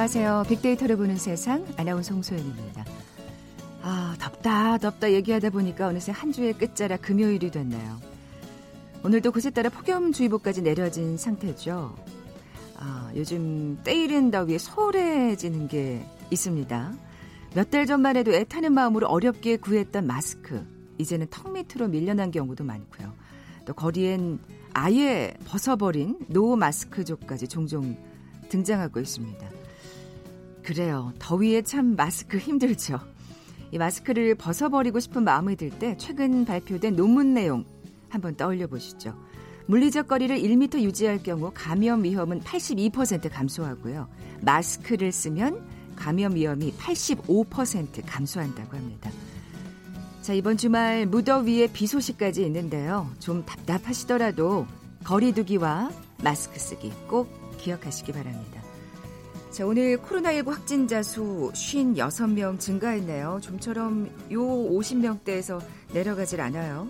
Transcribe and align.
안녕하세요. 0.00 0.44
빅데이터를 0.48 0.96
보는 0.96 1.18
세상 1.18 1.66
아나운서 1.76 2.14
홍소연입니다. 2.14 2.86
아, 3.82 4.16
덥다, 4.18 4.78
덥다 4.78 5.12
얘기하다 5.12 5.50
보니까 5.50 5.88
어느새 5.88 6.10
한 6.10 6.32
주의 6.32 6.54
끝자락 6.54 7.02
금요일이 7.02 7.50
됐네요. 7.50 8.00
오늘도 9.04 9.30
곳에 9.30 9.50
따라 9.50 9.68
폭염주의보까지 9.68 10.62
내려진 10.62 11.18
상태죠. 11.18 11.94
아, 12.76 13.12
요즘 13.14 13.78
때이른 13.84 14.30
더위에 14.30 14.56
소홀해지는 14.56 15.68
게 15.68 16.02
있습니다. 16.30 16.94
몇 17.54 17.70
달 17.70 17.84
전만 17.84 18.16
해도 18.16 18.32
애타는 18.32 18.72
마음으로 18.72 19.06
어렵게 19.06 19.58
구했던 19.58 20.06
마스크. 20.06 20.66
이제는 20.96 21.26
턱 21.28 21.52
밑으로 21.52 21.88
밀려난 21.88 22.30
경우도 22.30 22.64
많고요. 22.64 23.12
또 23.66 23.74
거리엔 23.74 24.38
아예 24.72 25.34
벗어버린 25.44 26.20
노 26.28 26.56
마스크족까지 26.56 27.48
종종 27.48 27.98
등장하고 28.48 28.98
있습니다. 28.98 29.59
그래요. 30.70 31.12
더위에 31.18 31.62
참 31.62 31.96
마스크 31.96 32.38
힘들죠. 32.38 33.00
이 33.72 33.78
마스크를 33.78 34.36
벗어버리고 34.36 35.00
싶은 35.00 35.24
마음이 35.24 35.56
들 35.56 35.68
때 35.70 35.96
최근 35.98 36.44
발표된 36.44 36.94
논문 36.94 37.34
내용 37.34 37.64
한번 38.08 38.36
떠올려 38.36 38.68
보시죠. 38.68 39.12
물리적 39.66 40.06
거리를 40.06 40.36
1m 40.38 40.80
유지할 40.82 41.24
경우 41.24 41.50
감염 41.52 42.04
위험은 42.04 42.42
82% 42.42 43.30
감소하고요. 43.32 44.08
마스크를 44.42 45.10
쓰면 45.10 45.60
감염 45.96 46.36
위험이 46.36 46.72
85% 46.74 48.02
감소한다고 48.06 48.76
합니다. 48.76 49.10
자, 50.22 50.34
이번 50.34 50.56
주말 50.56 51.04
무더위에 51.04 51.66
비 51.72 51.88
소식까지 51.88 52.44
있는데요. 52.44 53.10
좀 53.18 53.44
답답하시더라도 53.44 54.68
거리두기와 55.02 55.90
마스크 56.22 56.60
쓰기 56.60 56.92
꼭 57.08 57.28
기억하시기 57.58 58.12
바랍니다. 58.12 58.59
자, 59.50 59.66
오늘 59.66 59.98
코로나19 59.98 60.46
확진자 60.46 61.02
수 61.02 61.50
56명 61.52 62.60
증가했네요. 62.60 63.40
좀처럼 63.42 64.08
요 64.30 64.40
50명대에서 64.40 65.60
내려가질 65.92 66.40
않아요. 66.40 66.88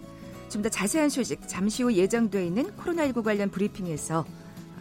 좀 0.50 0.62
더 0.62 0.69
자세한 0.69 1.08
소식 1.08 1.41
잠시 1.48 1.83
후 1.83 1.94
예정돼 1.94 2.44
있는 2.44 2.77
코로나19 2.77 3.22
관련 3.22 3.50
브리핑에서 3.50 4.27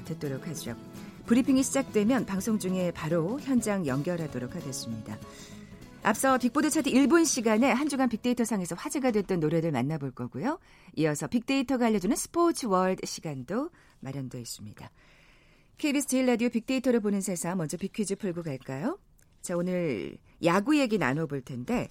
듣도록 0.05 0.47
하죠. 0.47 0.75
브리핑이 1.27 1.63
시작되면 1.63 2.25
방송 2.25 2.59
중에 2.59 2.91
바로 2.91 3.39
현장 3.39 3.85
연결하도록 3.85 4.55
하겠습니다. 4.55 5.17
앞서 6.03 6.37
빅보드 6.37 6.69
차트 6.71 6.89
1분 6.89 7.25
시간에 7.25 7.71
한 7.71 7.87
주간 7.87 8.09
빅데이터 8.09 8.43
상에서 8.43 8.75
화제가 8.75 9.11
됐던 9.11 9.39
노래들 9.39 9.71
만나볼 9.71 10.11
거고요. 10.11 10.59
이어서 10.97 11.27
빅데이터가 11.27 11.85
알려주는 11.85 12.15
스포츠 12.15 12.65
월드 12.65 13.05
시간도 13.05 13.69
마련되어 14.01 14.41
있습니다. 14.41 14.89
KBS 15.79 16.07
제일 16.07 16.25
라디오 16.25 16.49
빅데이터를 16.49 16.99
보는 16.99 17.21
세상 17.21 17.57
먼저 17.57 17.77
빅퀴즈 17.77 18.17
풀고 18.17 18.43
갈까요? 18.43 18.99
자, 19.41 19.55
오늘 19.55 20.17
야구 20.43 20.77
얘기 20.77 20.97
나눠볼 20.97 21.39
텐데 21.39 21.89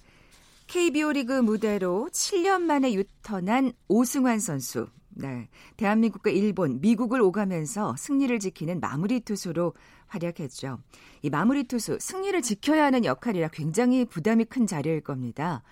KBO 0.67 1.11
리그 1.11 1.41
무대로 1.41 2.07
7년 2.11 2.61
만에 2.61 2.93
유턴한 2.93 3.73
오승환 3.87 4.37
선수. 4.37 4.87
네. 5.09 5.49
대한민국과 5.75 6.29
일본, 6.29 6.79
미국을 6.81 7.19
오가면서 7.19 7.95
승리를 7.97 8.37
지키는 8.37 8.79
마무리 8.79 9.21
투수로 9.21 9.73
활약했죠. 10.05 10.77
이 11.23 11.31
마무리 11.31 11.63
투수, 11.63 11.97
승리를 11.99 12.39
지켜야 12.43 12.85
하는 12.85 13.05
역할이라 13.05 13.47
굉장히 13.47 14.05
부담이 14.05 14.45
큰 14.45 14.67
자리일 14.67 15.01
겁니다. 15.01 15.63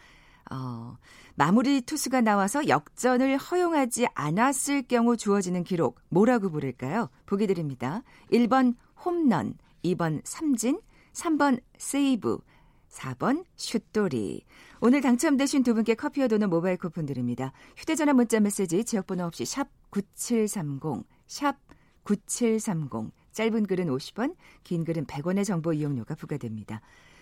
어, 0.52 0.98
마무리 1.36 1.82
투수가 1.82 2.22
나와서 2.22 2.68
역전을 2.68 3.38
허용하지 3.38 4.08
않았을 4.14 4.84
경우 4.84 5.18
주어지는 5.18 5.64
기록, 5.64 6.00
뭐라고 6.10 6.50
부를까요? 6.50 7.10
보기 7.26 7.48
드립니다. 7.48 8.04
1번 8.32 8.76
홈런, 9.06 9.56
2번 9.84 10.22
삼진, 10.24 10.80
3번 11.14 11.62
세이브, 11.78 12.40
4번 12.90 13.46
슛돌이. 13.56 14.46
오늘 14.80 15.02
당첨되신 15.02 15.64
두 15.64 15.74
분께 15.74 15.96
커피와 15.96 16.28
도는 16.28 16.50
모바일 16.50 16.78
쿠폰 16.78 17.06
드립니다. 17.06 17.52
휴대전화 17.76 18.14
문자 18.14 18.40
메시지 18.40 18.84
지역번호 18.84 19.26
없이 19.26 19.46
샵 19.46 19.68
9730, 19.90 21.04
샵 21.28 21.58
9730. 22.04 23.12
짧은 23.34 23.68
글은 23.68 23.88
50원, 23.88 24.36
긴 24.64 24.84
글은 24.84 25.06
100원의 25.06 25.46
정보 25.46 25.72
이용료가 25.72 26.16
부과됩니다. 26.16 26.82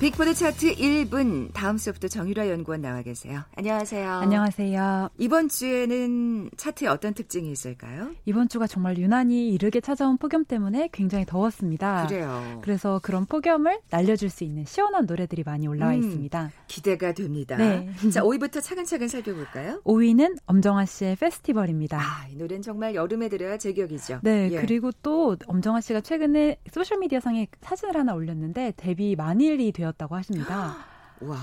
빅보드 0.00 0.32
차트 0.32 0.76
1분 0.76 1.52
다음 1.52 1.76
수부터 1.76 2.06
정유라 2.06 2.48
연구원 2.50 2.80
나와 2.82 3.02
계세요. 3.02 3.40
안녕하세요. 3.56 4.08
안녕하세요. 4.08 5.10
이번 5.18 5.48
주에는 5.48 6.50
차트에 6.56 6.86
어떤 6.86 7.14
특징이 7.14 7.50
있을까요? 7.50 8.10
이번 8.24 8.48
주가 8.48 8.68
정말 8.68 8.96
유난히 8.96 9.48
이르게 9.48 9.80
찾아온 9.80 10.16
폭염 10.16 10.44
때문에 10.44 10.90
굉장히 10.92 11.24
더웠습니다. 11.26 12.06
그래요. 12.06 12.60
그래서 12.62 13.00
그런 13.02 13.26
폭염을 13.26 13.80
날려줄 13.90 14.30
수 14.30 14.44
있는 14.44 14.64
시원한 14.64 15.06
노래들이 15.06 15.42
많이 15.44 15.66
올라와 15.66 15.94
음, 15.94 15.98
있습니다. 15.98 16.52
기대가 16.68 17.12
됩니다. 17.12 17.56
네. 17.56 17.90
자, 18.14 18.22
5위부터 18.22 18.62
차근차근 18.62 19.08
살펴볼까요? 19.08 19.82
5위는 19.82 20.36
엄정화 20.46 20.84
씨의 20.84 21.16
페스티벌입니다. 21.16 21.98
아, 21.98 22.28
이 22.30 22.36
노래는 22.36 22.62
정말 22.62 22.94
여름에 22.94 23.28
들어야 23.28 23.58
제격이죠. 23.58 24.20
네, 24.22 24.48
예. 24.52 24.60
그리고 24.60 24.92
또 25.02 25.36
엄정화 25.46 25.80
씨가 25.80 26.02
최근에 26.02 26.58
소셜 26.70 26.98
미디어 27.00 27.18
상에 27.18 27.48
사진을 27.62 27.96
하나 27.96 28.14
올렸는데 28.14 28.74
데뷔 28.76 29.16
만일이 29.16 29.72
되었 29.72 29.87
되었다고 29.88 30.16
하십니다. 30.16 30.76
와. 31.20 31.36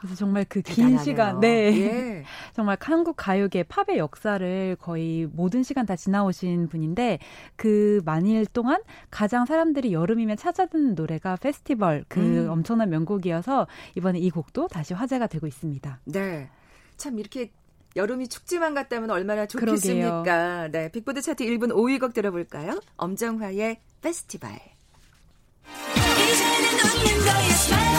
그래서 0.00 0.16
정말 0.16 0.46
그 0.46 0.62
긴 0.62 0.96
시간, 0.98 1.40
네. 1.40 1.48
예. 1.78 2.24
정말 2.56 2.78
한국 2.80 3.16
가요계 3.18 3.64
팝의 3.64 3.98
역사를 3.98 4.76
거의 4.80 5.28
모든 5.30 5.62
시간 5.62 5.84
다 5.84 5.94
지나오신 5.94 6.68
분인데 6.68 7.18
그 7.56 8.00
만일 8.06 8.46
동안 8.46 8.80
가장 9.10 9.44
사람들이 9.44 9.92
여름이면 9.92 10.38
찾아듣는 10.38 10.94
노래가 10.94 11.36
페스티벌 11.36 12.04
그 12.08 12.20
음. 12.20 12.50
엄청난 12.50 12.88
명곡이어서 12.88 13.66
이번에 13.94 14.18
이 14.18 14.30
곡도 14.30 14.68
다시 14.68 14.94
화제가 14.94 15.26
되고 15.26 15.46
있습니다. 15.46 16.00
네. 16.06 16.48
참 16.96 17.18
이렇게 17.18 17.50
여름이 17.96 18.28
축제만 18.28 18.72
같다면 18.72 19.10
얼마나 19.10 19.46
좋겠습니까? 19.46 20.22
그러게요. 20.22 20.68
네. 20.70 20.90
빅보드 20.92 21.20
차트 21.20 21.44
1분 21.44 21.72
5위 21.72 22.00
곡 22.00 22.14
들어볼까요? 22.14 22.80
엄정화의 22.96 23.80
페스티벌. 24.00 24.52
난 26.82 26.94
남는 26.94 27.24
거야, 27.24 27.48
smile. 27.50 27.89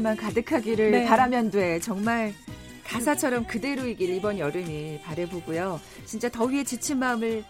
은 0.00 0.10
일들만 0.10 0.16
가득하기를 0.16 0.90
네. 0.90 1.06
바라면 1.06 1.50
돼. 1.50 1.78
정말 1.80 2.32
가사처럼 2.84 3.46
그대로이길 3.46 4.10
이번 4.10 4.38
여름이 4.38 5.00
바래보고요. 5.04 5.80
진짜 6.06 6.28
더위에 6.28 6.64
지친 6.64 6.98
마음을 6.98 7.44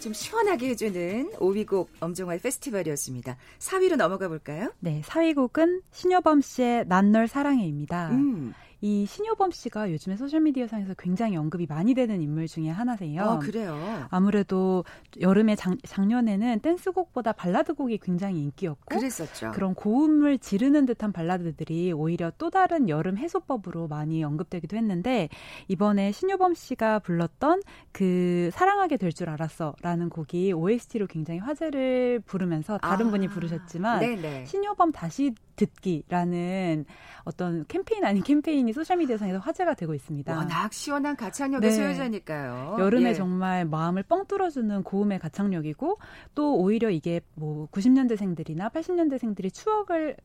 좀 0.00 0.12
시원하게 0.12 0.68
해주는 0.70 1.32
5위 1.38 1.66
곡 1.66 1.90
엄정화의 2.00 2.40
페스티벌이었습니다. 2.40 3.36
4위로 3.58 3.96
넘어가 3.96 4.28
볼까요? 4.28 4.72
네, 4.80 5.02
4위 5.04 5.34
곡은 5.34 5.82
신효범 5.92 6.42
씨의 6.42 6.84
난 6.86 7.10
널 7.10 7.26
사랑해입니다. 7.26 8.10
음. 8.10 8.54
이 8.84 9.06
신효범 9.06 9.50
씨가 9.50 9.90
요즘에 9.92 10.14
소셜미디어 10.14 10.66
상에서 10.66 10.92
굉장히 10.98 11.38
언급이 11.38 11.64
많이 11.66 11.94
되는 11.94 12.20
인물 12.20 12.46
중에 12.46 12.68
하나세요. 12.68 13.22
아, 13.22 13.38
그래요? 13.38 14.06
아무래도 14.10 14.84
여름에 15.22 15.56
작, 15.56 15.78
작년에는 15.86 16.60
댄스곡보다 16.60 17.32
발라드곡이 17.32 17.96
굉장히 18.02 18.42
인기였고 18.42 18.94
그랬었죠. 18.94 19.52
그런 19.52 19.74
고음을 19.74 20.36
지르는 20.36 20.84
듯한 20.84 21.12
발라드들이 21.12 21.94
오히려 21.94 22.30
또 22.36 22.50
다른 22.50 22.90
여름 22.90 23.16
해소법으로 23.16 23.88
많이 23.88 24.22
언급되기도 24.22 24.76
했는데 24.76 25.30
이번에 25.68 26.12
신효범 26.12 26.52
씨가 26.52 26.98
불렀던 26.98 27.62
그 27.90 28.50
사랑하게 28.52 28.98
될 28.98 29.14
줄 29.14 29.30
알았어라는 29.30 30.10
곡이 30.10 30.52
OST로 30.52 31.06
굉장히 31.06 31.38
화제를 31.38 32.20
부르면서 32.26 32.78
다른 32.78 33.06
아, 33.06 33.10
분이 33.10 33.28
부르셨지만 33.28 34.00
네네. 34.00 34.44
신효범 34.44 34.90
다시 34.90 35.32
듣기라는 35.56 36.84
어떤 37.24 37.66
캠페인 37.66 38.04
아닌 38.04 38.22
캠페인이 38.22 38.72
소셜미디어상에서 38.72 39.38
화제가 39.38 39.74
되고 39.74 39.94
있습니다. 39.94 40.36
워낙 40.36 40.72
시원한 40.72 41.16
가창력의 41.16 41.70
네. 41.70 41.76
소유자니까요. 41.76 42.76
여름에 42.78 43.10
예. 43.10 43.14
정말 43.14 43.64
마음을 43.64 44.02
뻥 44.02 44.26
뚫어주는 44.26 44.82
고음의 44.82 45.18
가창력이고 45.18 45.98
또 46.34 46.56
오히려 46.56 46.90
이게 46.90 47.20
뭐 47.34 47.66
90년대생들이나 47.68 48.72
80년대생들이 48.72 49.52
추억을 49.52 50.16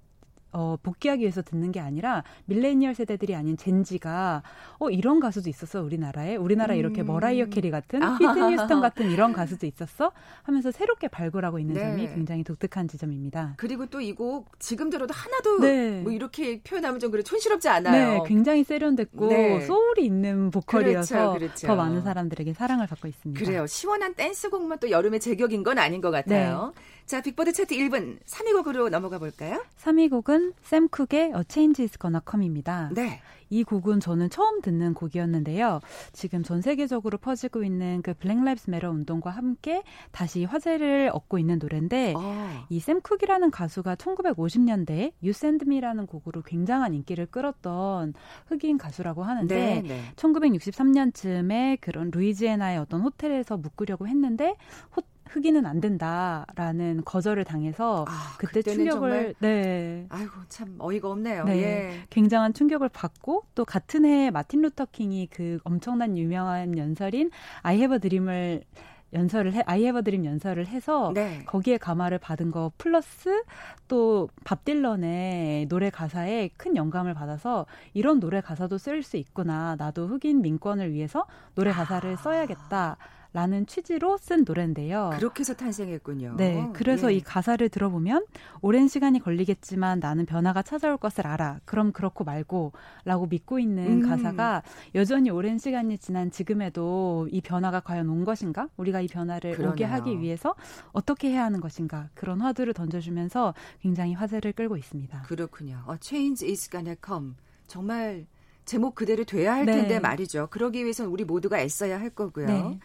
어, 0.51 0.77
복기하기 0.81 1.21
위해서 1.21 1.41
듣는 1.41 1.71
게 1.71 1.79
아니라 1.79 2.23
밀레니얼 2.45 2.95
세대들이 2.95 3.35
아닌 3.35 3.55
Gen 3.57 4.00
Z가 4.00 4.43
어 4.79 4.89
이런 4.89 5.19
가수도 5.19 5.49
있었어 5.49 5.81
우리나라에 5.81 6.35
우리나라 6.35 6.73
이렇게 6.75 7.01
음. 7.01 7.07
머라이어 7.07 7.45
캐리 7.47 7.69
같은 7.71 8.01
휘트니 8.01 8.53
휴스턴 8.57 8.81
같은 8.81 9.09
이런 9.11 9.33
가수도 9.33 9.65
있었어 9.67 10.11
하면서 10.43 10.71
새롭게 10.71 11.07
발굴하고 11.07 11.59
있는 11.59 11.75
네. 11.75 11.81
점이 11.81 12.07
굉장히 12.07 12.43
독특한 12.43 12.87
지점입니다. 12.87 13.53
그리고 13.57 13.85
또 13.85 13.99
이 14.01 14.13
곡 14.13 14.59
지금 14.59 14.89
들어도 14.89 15.13
하나도 15.13 15.59
네. 15.59 16.01
뭐 16.01 16.11
이렇게 16.11 16.61
표현하면 16.61 16.99
좀 16.99 17.11
그래 17.11 17.21
촌스럽지 17.23 17.69
않아요. 17.69 18.13
네, 18.13 18.19
굉장히 18.27 18.63
세련됐고 18.63 19.27
네. 19.29 19.59
소울이 19.61 20.03
있는 20.05 20.51
보컬이어서 20.51 21.15
그렇죠, 21.33 21.39
그렇죠. 21.39 21.67
더 21.67 21.75
많은 21.75 22.01
사람들에게 22.01 22.53
사랑을 22.53 22.87
받고 22.87 23.07
있습니다. 23.07 23.39
그래요. 23.43 23.67
시원한 23.67 24.13
댄스곡만 24.15 24.79
또 24.79 24.89
여름에 24.89 25.19
제격인 25.19 25.63
건 25.63 25.77
아닌 25.77 26.01
것 26.01 26.11
같아요. 26.11 26.73
네. 26.75 26.81
자, 27.05 27.21
빅보드 27.21 27.51
차트 27.53 27.75
1분 27.75 28.19
3위 28.25 28.53
곡으로 28.53 28.89
넘어가 28.89 29.17
볼까요? 29.17 29.63
3위 29.81 30.09
곡은 30.11 30.38
샘 30.61 30.87
쿡의 30.87 31.33
A 31.35 31.43
Change 31.47 31.83
Is 31.83 31.97
Gonna 31.97 32.21
Come입니다. 32.29 32.89
네. 32.93 33.21
이 33.49 33.63
곡은 33.63 33.99
저는 33.99 34.29
처음 34.29 34.61
듣는 34.61 34.93
곡이었는데요. 34.93 35.79
지금 36.13 36.43
전 36.43 36.61
세계적으로 36.61 37.17
퍼지고 37.17 37.63
있는 37.63 38.01
그 38.03 38.13
Black 38.13 38.43
Lives 38.43 38.69
Matter 38.69 38.91
운동과 38.91 39.31
함께 39.31 39.83
다시 40.11 40.45
화제를 40.45 41.09
얻고 41.13 41.39
있는 41.39 41.57
노래인데 41.59 42.13
어. 42.15 42.65
이 42.69 42.75
샘 42.75 43.01
쿡이라는 43.01 43.51
가수가 43.51 43.95
1950년대에 43.95 45.13
You 45.21 45.29
Send 45.29 45.65
Me라는 45.67 46.05
곡으로 46.05 46.43
굉장한 46.43 46.93
인기를 46.93 47.25
끌었던 47.27 48.13
흑인 48.47 48.77
가수라고 48.77 49.23
하는데 49.23 49.55
네, 49.55 49.81
네. 49.81 50.01
1963년쯤에 50.15 51.79
그런 51.81 52.11
루이지애나의 52.11 52.77
어떤 52.77 53.01
호텔에서 53.01 53.57
묵으려고 53.57 54.07
했는데 54.07 54.55
호, 54.95 55.01
흑인은 55.29 55.65
안 55.65 55.79
된다라는 55.79 57.03
거절을 57.05 57.43
당해서 57.43 58.05
아, 58.07 58.35
그때 58.37 58.61
충격을 58.61 58.91
정말, 58.91 59.35
네. 59.39 60.05
아이고 60.09 60.31
참 60.49 60.75
어이가 60.79 61.09
없네요. 61.11 61.45
네, 61.45 61.63
예. 61.63 62.03
굉장한 62.09 62.53
충격을 62.53 62.89
받고 62.89 63.43
또 63.55 63.65
같은 63.65 64.05
해에 64.05 64.31
마틴 64.31 64.61
루터 64.61 64.87
킹이 64.91 65.27
그 65.31 65.59
엄청난 65.63 66.17
유명한 66.17 66.77
연설인 66.77 67.29
I 67.61 67.75
Have 67.77 67.95
a 67.95 67.99
Dream을 67.99 68.63
연설을 69.11 69.53
해 69.53 69.63
I 69.65 69.85
Have 69.87 70.03
a 70.03 70.06
Dream 70.06 70.23
연설을 70.23 70.67
해서 70.67 71.11
네. 71.15 71.43
거기에 71.45 71.77
감화를 71.77 72.19
받은 72.19 72.51
거 72.51 72.71
플러스 72.77 73.43
또 73.87 74.29
밥 74.43 74.63
딜런의 74.65 75.67
노래 75.67 75.89
가사에 75.89 76.49
큰 76.57 76.75
영감을 76.75 77.13
받아서 77.15 77.65
이런 77.93 78.19
노래 78.19 78.39
가사도 78.41 78.77
쓸 78.77 79.01
수 79.01 79.17
있구나 79.17 79.75
나도 79.77 80.07
흑인 80.07 80.41
민권을 80.43 80.91
위해서 80.93 81.25
노래 81.55 81.71
가사를 81.71 82.13
아. 82.13 82.15
써야겠다. 82.17 82.97
라는 83.31 83.67
취지로 83.67 84.17
쓴 84.17 84.43
노래인데요. 84.43 85.11
그렇게 85.13 85.41
해서 85.41 85.53
탄생했군요. 85.53 86.35
네. 86.37 86.67
그래서 86.73 87.11
예. 87.11 87.17
이 87.17 87.21
가사를 87.21 87.67
들어보면 87.69 88.25
오랜 88.61 88.87
시간이 88.87 89.19
걸리겠지만 89.19 89.99
나는 89.99 90.25
변화가 90.25 90.63
찾아올 90.63 90.97
것을 90.97 91.27
알아. 91.27 91.59
그럼 91.65 91.91
그렇고 91.91 92.23
말고 92.23 92.71
라고 93.05 93.27
믿고 93.27 93.59
있는 93.59 94.03
음. 94.03 94.09
가사가 94.09 94.63
여전히 94.95 95.29
오랜 95.29 95.59
시간이 95.59 95.99
지난 95.99 96.31
지금에도 96.31 97.27
이 97.31 97.39
변화가 97.41 97.81
과연 97.81 98.09
온 98.09 98.25
것인가? 98.25 98.67
우리가 98.77 99.01
이 99.01 99.07
변화를 99.07 99.51
그러네요. 99.51 99.73
오게 99.73 99.83
하기 99.83 100.19
위해서 100.19 100.55
어떻게 100.91 101.29
해야 101.29 101.43
하는 101.45 101.61
것인가? 101.61 102.09
그런 102.15 102.41
화두를 102.41 102.73
던져주면서 102.73 103.53
굉장히 103.81 104.15
화제를 104.15 104.53
끌고 104.53 104.75
있습니다. 104.75 105.21
그렇군요. 105.21 105.83
A 105.87 105.97
change 106.01 106.49
is 106.49 106.67
gonna 106.67 106.95
come. 107.05 107.33
정말 107.67 108.25
제목 108.65 108.95
그대로 108.95 109.23
돼야 109.23 109.53
할 109.53 109.65
텐데 109.65 109.87
네. 109.87 109.99
말이죠. 109.99 110.47
그러기 110.49 110.83
위해서는 110.83 111.11
우리 111.11 111.23
모두가 111.25 111.59
애써야 111.59 111.99
할 111.99 112.09
거고요. 112.09 112.47
네. 112.47 112.79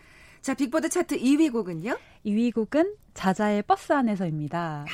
자, 0.44 0.52
빅보드 0.52 0.90
차트 0.90 1.20
2위 1.20 1.50
곡은요? 1.50 1.96
2위 2.26 2.52
곡은 2.52 2.96
자자의 3.14 3.62
버스 3.62 3.92
안에서입니다. 3.92 4.84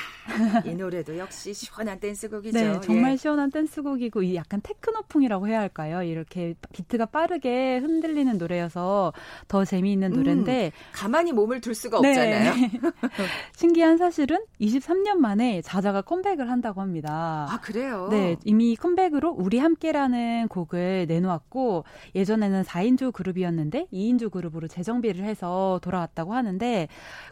이 0.66 0.74
노래도 0.74 1.16
역시 1.18 1.52
시원한 1.54 1.98
댄스곡이죠. 1.98 2.58
네, 2.58 2.80
정말 2.80 3.12
예. 3.12 3.16
시원한 3.16 3.50
댄스곡이고 3.50 4.22
이 4.22 4.36
약간 4.36 4.60
테크노풍이라고 4.62 5.48
해야 5.48 5.60
할까요? 5.60 6.02
이렇게 6.02 6.54
비트가 6.72 7.06
빠르게 7.06 7.78
흔들리는 7.78 8.36
노래여서 8.38 9.12
더 9.48 9.64
재미있는 9.64 10.10
노래인데 10.12 10.66
음, 10.66 10.70
가만히 10.92 11.32
몸을 11.32 11.60
둘 11.60 11.74
수가 11.74 12.00
네. 12.02 12.10
없잖아요. 12.10 12.52
신기한 13.56 13.96
사실은 13.96 14.38
23년 14.60 15.16
만에 15.16 15.62
자자가 15.62 16.02
컴백을 16.02 16.50
한다고 16.50 16.82
합니다. 16.82 17.46
아 17.48 17.60
그래요? 17.60 18.08
네, 18.10 18.36
이미 18.44 18.76
컴백으로 18.76 19.30
우리 19.30 19.58
함께라는 19.58 20.48
곡을 20.48 21.06
내놓았고 21.08 21.84
예전에는 22.14 22.62
4인조 22.62 23.12
그룹이었는데 23.12 23.86
2인조 23.92 24.30
그룹으로 24.30 24.68
재정비를 24.68 25.24
해서 25.24 25.80
돌아왔다고 25.82 26.34
하는데 26.34 26.88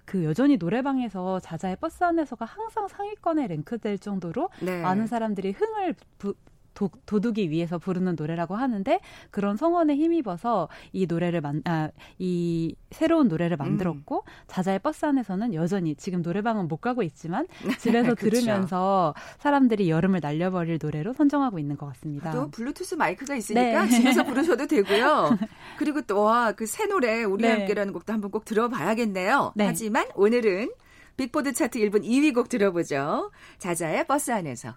그 0.06 0.24
여전히 0.24 0.56
노래 0.56 0.77
방에서 0.82 1.40
자자의 1.40 1.76
버스 1.76 2.02
안에서가 2.04 2.44
항상 2.44 2.88
상위권에 2.88 3.46
랭크될 3.46 3.98
정도로 3.98 4.50
네. 4.60 4.82
많은 4.82 5.06
사람들이 5.06 5.52
흥을 5.52 5.94
부, 6.18 6.34
도, 6.78 6.90
도두기 7.06 7.50
위해서 7.50 7.76
부르는 7.76 8.14
노래라고 8.16 8.54
하는데 8.54 9.00
그런 9.32 9.56
성원에 9.56 9.96
힘입어서 9.96 10.68
이 10.92 11.06
노래를 11.06 11.40
만, 11.40 11.60
아, 11.64 11.90
이 12.20 12.76
새로운 12.92 13.26
노래를 13.26 13.56
만들었고 13.56 14.18
음. 14.18 14.32
자자의 14.46 14.78
버스 14.78 15.04
안에서는 15.04 15.54
여전히 15.54 15.96
지금 15.96 16.22
노래방은 16.22 16.68
못 16.68 16.76
가고 16.76 17.02
있지만 17.02 17.48
집에서 17.80 18.14
들으면서 18.14 19.12
사람들이 19.38 19.90
여름을 19.90 20.20
날려버릴 20.22 20.78
노래로 20.80 21.14
선정하고 21.14 21.58
있는 21.58 21.76
것 21.76 21.86
같습니다. 21.86 22.30
또 22.30 22.48
블루투스 22.50 22.94
마이크가 22.94 23.34
있으니까 23.34 23.86
네. 23.86 23.90
집에서 23.90 24.22
부르셔도 24.22 24.68
되고요. 24.68 25.36
그리고 25.78 26.00
또 26.02 26.30
그 26.30 26.58
새 26.58 26.86
노래 26.86 27.24
우리 27.24 27.42
네. 27.42 27.50
함께라는 27.50 27.92
곡도 27.92 28.12
한번 28.12 28.30
꼭 28.30 28.44
들어봐야겠네요. 28.44 29.54
네. 29.56 29.66
하지만 29.66 30.06
오늘은 30.14 30.70
빅보드 31.16 31.52
차트 31.54 31.80
1분 31.80 32.04
2위 32.04 32.32
곡 32.32 32.48
들어보죠. 32.48 33.32
자자의 33.58 34.06
버스 34.06 34.30
안에서. 34.30 34.76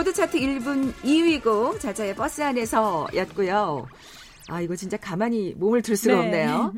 빅보드 0.00 0.14
차트 0.14 0.38
1분 0.38 0.94
2위고 0.94 1.78
자자의 1.78 2.14
버스 2.14 2.40
안에서였고요. 2.42 3.86
아 4.48 4.60
이거 4.62 4.74
진짜 4.74 4.96
가만히 4.96 5.54
몸을 5.58 5.82
둘 5.82 5.94
수가 5.96 6.14
네. 6.14 6.20
없네요. 6.20 6.74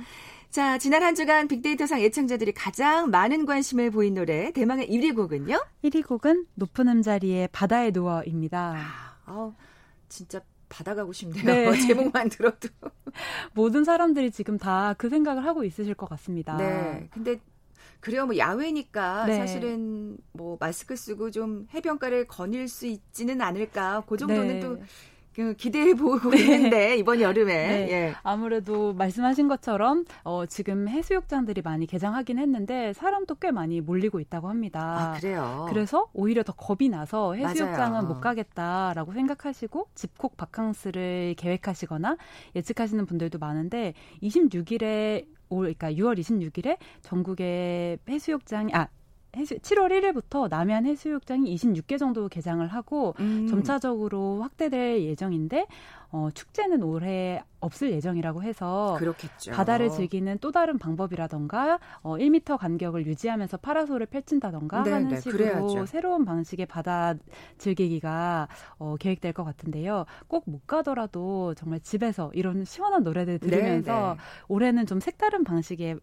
자, 0.50 0.76
지난 0.78 1.04
한 1.04 1.14
주간 1.14 1.46
빅데이터상 1.46 2.00
애청자들이 2.00 2.52
가장 2.52 3.10
많은 3.10 3.46
관심을 3.46 3.90
보인 3.92 4.14
노래 4.14 4.50
대망의 4.52 4.88
1위 4.88 5.14
곡은요? 5.14 5.56
1위 5.84 6.04
곡은 6.06 6.46
높은 6.56 6.88
음자리의 6.88 7.48
바다에 7.52 7.92
누워입니다. 7.92 8.74
아, 8.76 9.16
어, 9.26 9.54
진짜 10.08 10.40
받아 10.68 10.94
가고 10.94 11.12
싶네요. 11.12 11.44
네. 11.44 11.70
제목만 11.86 12.28
들어도. 12.28 12.68
모든 13.54 13.84
사람들이 13.84 14.32
지금 14.32 14.58
다 14.58 14.94
그 14.98 15.08
생각을 15.08 15.44
하고 15.44 15.62
있으실 15.64 15.94
것 15.94 16.08
같습니다. 16.08 16.56
네. 16.56 17.08
근데 17.12 17.38
그래요. 18.02 18.26
뭐 18.26 18.36
야외니까 18.36 19.26
네. 19.26 19.36
사실은 19.36 20.16
뭐 20.32 20.56
마스크 20.58 20.96
쓰고 20.96 21.30
좀 21.30 21.68
해변가를 21.72 22.26
거닐 22.26 22.66
수 22.66 22.86
있지는 22.86 23.40
않을까. 23.40 24.02
그 24.08 24.16
정도는 24.16 24.48
네. 24.48 24.60
또그 24.60 25.54
기대해 25.54 25.94
보고 25.94 26.30
네. 26.30 26.40
있는데 26.40 26.96
이번 26.96 27.20
여름에 27.20 27.54
네. 27.54 27.92
예. 27.92 28.14
아무래도 28.24 28.92
말씀하신 28.92 29.46
것처럼 29.46 30.04
어, 30.24 30.46
지금 30.46 30.88
해수욕장들이 30.88 31.62
많이 31.62 31.86
개장하긴 31.86 32.40
했는데 32.40 32.92
사람도 32.92 33.36
꽤 33.36 33.52
많이 33.52 33.80
몰리고 33.80 34.18
있다고 34.18 34.48
합니다. 34.48 35.12
아, 35.14 35.20
그래요. 35.20 35.66
그래서 35.68 36.08
오히려 36.12 36.42
더 36.42 36.52
겁이 36.54 36.88
나서 36.88 37.34
해수욕장은 37.34 37.92
맞아요. 37.92 38.08
못 38.08 38.20
가겠다라고 38.20 39.12
생각하시고 39.12 39.86
집콕 39.94 40.36
바캉스를 40.36 41.36
계획하시거나 41.38 42.16
예측하시는 42.56 43.06
분들도 43.06 43.38
많은데 43.38 43.94
26일에 44.24 45.24
올 45.52 45.74
그러니까 45.74 45.92
6월 45.92 46.18
26일에 46.18 46.78
전국의 47.02 47.98
해수욕장이 48.08 48.72
아 48.74 48.88
해수, 49.36 49.56
7월 49.58 49.90
1일부터 49.90 50.48
남해안 50.48 50.84
해수욕장이 50.84 51.54
26개 51.56 51.98
정도 51.98 52.28
개장을 52.28 52.66
하고 52.66 53.14
음. 53.18 53.46
점차적으로 53.48 54.42
확대될 54.42 55.00
예정인데 55.02 55.66
어, 56.10 56.28
축제는 56.34 56.82
올해 56.82 57.42
없을 57.60 57.90
예정이라고 57.92 58.42
해서 58.42 58.96
그렇겠죠. 58.98 59.52
바다를 59.52 59.88
즐기는 59.88 60.36
또 60.42 60.52
다른 60.52 60.76
방법이라던가 60.78 61.78
어, 62.02 62.16
1m 62.18 62.58
간격을 62.58 63.06
유지하면서 63.06 63.56
파라솔을 63.56 64.06
펼친다던가 64.06 64.82
네, 64.82 64.90
하는 64.92 65.08
네, 65.08 65.20
식으로 65.20 65.38
그래야죠. 65.38 65.86
새로운 65.86 66.26
방식의 66.26 66.66
바다 66.66 67.14
즐기기가 67.56 68.48
어, 68.78 68.96
계획될 68.98 69.32
것 69.32 69.44
같은데요. 69.44 70.04
꼭 70.28 70.42
못 70.44 70.66
가더라도 70.66 71.54
정말 71.54 71.80
집에서 71.80 72.30
이런 72.34 72.64
시원한 72.66 73.04
노래들 73.04 73.38
네, 73.38 73.46
들으면서 73.48 74.16
네, 74.18 74.22
올해는 74.48 74.84
좀 74.86 75.00
색다른 75.00 75.44
방식의 75.44 75.96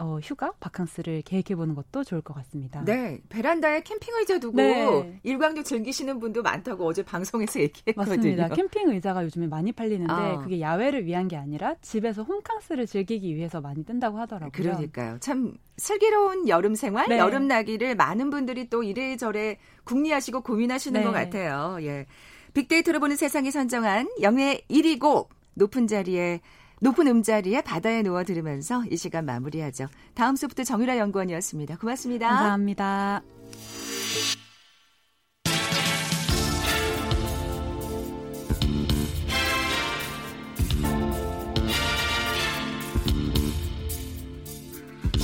어, 0.00 0.18
휴가 0.22 0.52
바캉스를 0.60 1.22
계획해 1.22 1.54
보는 1.56 1.74
것도 1.74 2.04
좋을 2.04 2.20
것 2.20 2.34
같습니다. 2.34 2.84
네, 2.84 3.20
베란다에 3.28 3.82
캠핑 3.82 4.14
의자 4.18 4.38
두고 4.38 4.56
네. 4.56 5.20
일광욕 5.22 5.64
즐기시는 5.64 6.18
분도 6.18 6.42
많다고 6.42 6.86
어제 6.86 7.02
방송에서 7.02 7.60
얘기했거든요. 7.60 8.16
맞습니다. 8.16 8.48
캠핑 8.48 8.88
의자가 8.90 9.24
요즘에 9.24 9.46
많이 9.46 9.72
팔리는데 9.72 10.12
아. 10.12 10.38
그게 10.38 10.60
야외를 10.60 11.06
위한 11.06 11.28
게 11.28 11.36
아니라 11.36 11.76
집에서 11.80 12.22
홈캉스를 12.22 12.86
즐기기 12.86 13.34
위해서 13.36 13.60
많이 13.60 13.84
뜬다고 13.84 14.18
하더라고요. 14.18 14.50
그러니까요. 14.50 15.18
참 15.20 15.54
슬기로운 15.76 16.48
여름 16.48 16.74
생활, 16.74 17.06
네. 17.08 17.18
여름 17.18 17.46
나기를 17.46 17.94
많은 17.94 18.30
분들이 18.30 18.68
또 18.68 18.82
이래저래 18.82 19.58
궁리하시고 19.84 20.42
고민하시는 20.42 21.00
네. 21.00 21.06
것 21.06 21.12
같아요. 21.12 21.78
예. 21.82 22.06
빅데이터로 22.52 23.00
보는 23.00 23.16
세상이 23.16 23.50
선정한 23.50 24.08
영예 24.20 24.62
1위 24.70 24.98
곡 24.98 25.30
높은 25.54 25.86
자리에 25.86 26.40
높은 26.80 27.06
음자리에 27.06 27.62
바다에 27.62 28.02
누워 28.02 28.24
들으면서 28.24 28.84
이 28.90 28.96
시간 28.96 29.24
마무리하죠. 29.24 29.88
다음 30.14 30.36
수부터 30.36 30.64
정유라 30.64 30.98
연구원이었습니다. 30.98 31.78
고맙습니다. 31.78 32.28
감사합니다. 32.28 33.22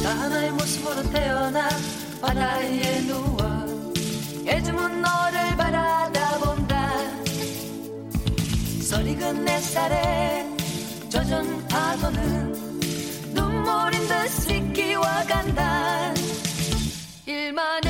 하나의 0.03 0.51
모습으로 0.53 1.03
태어나 1.11 1.69
바다에 2.21 3.01
누워 3.03 3.39
예주문 4.45 5.03
너를 5.03 5.57
바라다 5.57 6.39
본다 6.39 6.91
소리근 8.83 9.47
햇살에 9.49 10.60
젖은 11.11 11.67
파도는 11.67 12.53
눈물인 13.35 14.07
듯 14.07 14.29
씻기와 14.29 15.25
간다. 15.25 16.15
일만의 17.27 17.90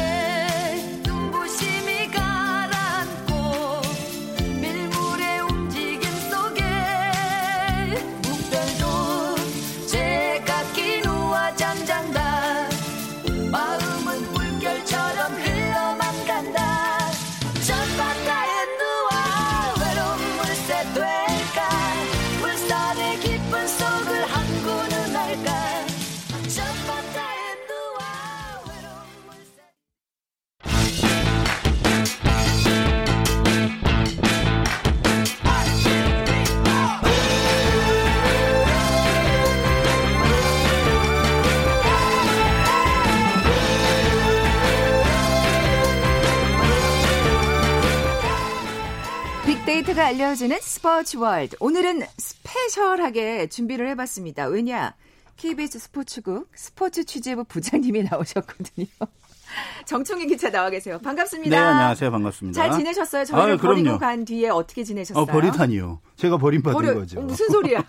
알려주는 50.10 50.58
스포츠 50.60 51.18
월드. 51.18 51.54
오늘은 51.60 52.02
스페셜하게 52.18 53.46
준비를 53.46 53.88
해봤습니다. 53.90 54.46
왜냐? 54.46 54.96
KBS 55.36 55.78
스포츠국 55.78 56.48
스포츠 56.52 57.04
취재부 57.04 57.44
부장님이 57.44 58.02
나오셨거든요. 58.02 58.88
정충희 59.86 60.26
기자 60.26 60.50
나와 60.50 60.68
계세요. 60.68 60.98
반갑습니다. 61.00 61.50
네, 61.56 61.62
안녕하세요. 61.62 62.10
반갑습니다. 62.10 62.60
잘 62.60 62.76
지내셨어요? 62.76 63.24
저희를 63.24 63.50
아유, 63.52 63.58
버리고 63.58 63.98
간 64.00 64.24
뒤에 64.24 64.48
어떻게 64.48 64.82
지내셨어요? 64.82 65.22
어, 65.22 65.26
버리다니요. 65.26 66.00
제가 66.16 66.38
버림받은 66.38 66.72
버려, 66.76 66.94
거죠. 66.94 67.20
어, 67.20 67.22
무슨 67.22 67.48
소리야? 67.48 67.80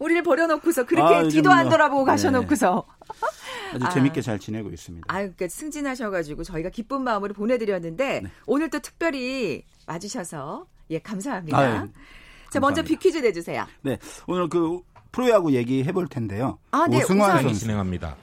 우리를 0.00 0.20
버려놓고서 0.24 0.84
그렇게 0.84 1.14
아, 1.14 1.22
뒤도 1.28 1.48
안 1.52 1.68
돌아보고 1.68 2.04
네. 2.04 2.10
가셔놓고서. 2.10 2.84
아주 3.74 3.86
아, 3.86 3.88
재밌게 3.88 4.20
잘 4.20 4.40
지내고 4.40 4.70
있습니다. 4.70 5.06
아, 5.06 5.18
그러니까 5.18 5.46
승진하셔가지고 5.46 6.42
저희가 6.42 6.70
기쁜 6.70 7.02
마음으로 7.04 7.34
보내드렸는데 7.34 8.20
네. 8.22 8.30
오늘 8.46 8.68
또 8.68 8.80
특별히 8.80 9.64
와주셔서 9.86 10.66
예 10.92 10.98
감사합니다. 10.98 11.58
아유, 11.58 11.66
자 11.66 11.78
감사합니다. 11.78 12.60
먼저 12.60 12.82
비퀴즈 12.82 13.18
내주세요. 13.18 13.66
네, 13.80 13.98
오늘 14.26 14.48
그 14.48 14.80
프로야구 15.10 15.54
얘기해 15.54 15.90
볼 15.92 16.06
텐데요. 16.06 16.58
아, 16.70 16.86
네, 16.88 16.98
오승환 16.98 17.42
선수 17.42 17.60
진행합니다. 17.60 18.14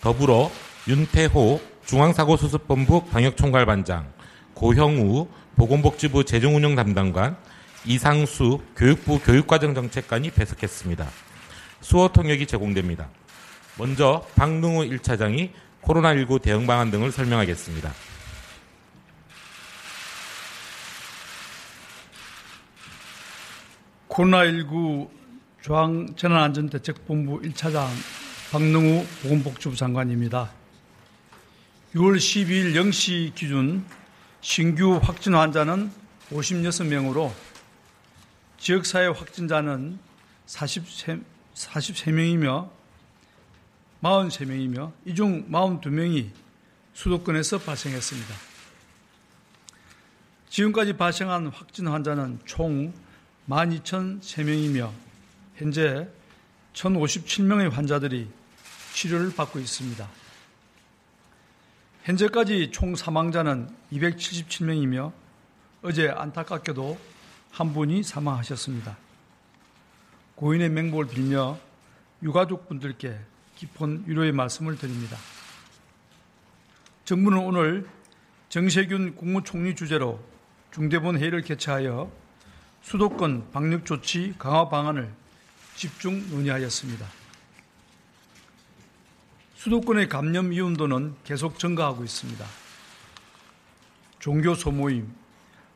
더불어 0.00 0.50
윤태호 0.86 1.60
중앙사고수습본부 1.86 3.06
방역총괄반장, 3.06 4.12
고형우 4.52 5.28
보건복지부 5.56 6.24
재정운영 6.24 6.74
담당관, 6.74 7.36
이상수 7.86 8.60
교육부 8.76 9.18
교육과정정책관이 9.20 10.30
배석했습니다. 10.30 11.06
수어 11.80 12.08
통역이 12.08 12.46
제공됩니다. 12.46 13.08
먼저 13.78 14.24
박능우 14.36 14.84
1차장이 14.84 15.50
코로나19 15.82 16.40
대응 16.42 16.66
방안 16.66 16.90
등을 16.90 17.12
설명하겠습니다. 17.12 17.90
코로나19 24.14 25.10
중앙재난안전대책본부 25.60 27.40
1차장 27.40 27.88
박능우 28.52 29.04
보건복지부 29.22 29.74
장관입니다. 29.74 30.52
6월 31.96 32.16
12일 32.16 32.74
0시 32.74 33.34
기준 33.34 33.84
신규 34.40 35.00
확진 35.02 35.34
환자는 35.34 35.90
56명으로 36.30 37.32
지역사회 38.58 39.08
확진자는 39.08 39.98
43, 40.46 41.24
43명이며 41.54 42.70
43명이며 44.02 44.92
이 45.06 45.14
중 45.14 45.50
42명이 45.50 46.30
수도권에서 46.92 47.58
발생했습니다. 47.58 48.34
지금까지 50.50 50.92
발생한 50.92 51.48
확진 51.48 51.88
환자는 51.88 52.38
총 52.44 52.92
12,003명이며 53.48 54.90
현재 55.56 56.08
1,057명의 56.72 57.70
환자들이 57.70 58.28
치료를 58.94 59.34
받고 59.34 59.58
있습니다. 59.58 60.08
현재까지 62.04 62.70
총 62.70 62.96
사망자는 62.96 63.68
277명이며 63.92 65.12
어제 65.82 66.08
안타깝게도 66.08 66.98
한 67.50 67.72
분이 67.72 68.02
사망하셨습니다. 68.02 68.96
고인의 70.34 70.70
맹복을 70.70 71.06
빌며 71.06 71.58
유가족분들께 72.22 73.18
깊은 73.56 74.04
위로의 74.06 74.32
말씀을 74.32 74.76
드립니다. 74.76 75.16
정부는 77.04 77.38
오늘 77.38 77.88
정세균 78.48 79.14
국무총리 79.14 79.74
주재로 79.74 80.20
중대본 80.72 81.18
회의를 81.18 81.42
개최하여 81.42 82.23
수도권 82.84 83.50
방역 83.50 83.86
조치 83.86 84.34
강화 84.38 84.68
방안을 84.68 85.10
집중 85.74 86.28
논의하였습니다. 86.28 87.06
수도권의 89.56 90.10
감염 90.10 90.50
위험도는 90.50 91.14
계속 91.24 91.58
증가하고 91.58 92.04
있습니다. 92.04 92.44
종교 94.18 94.54
소모임, 94.54 95.10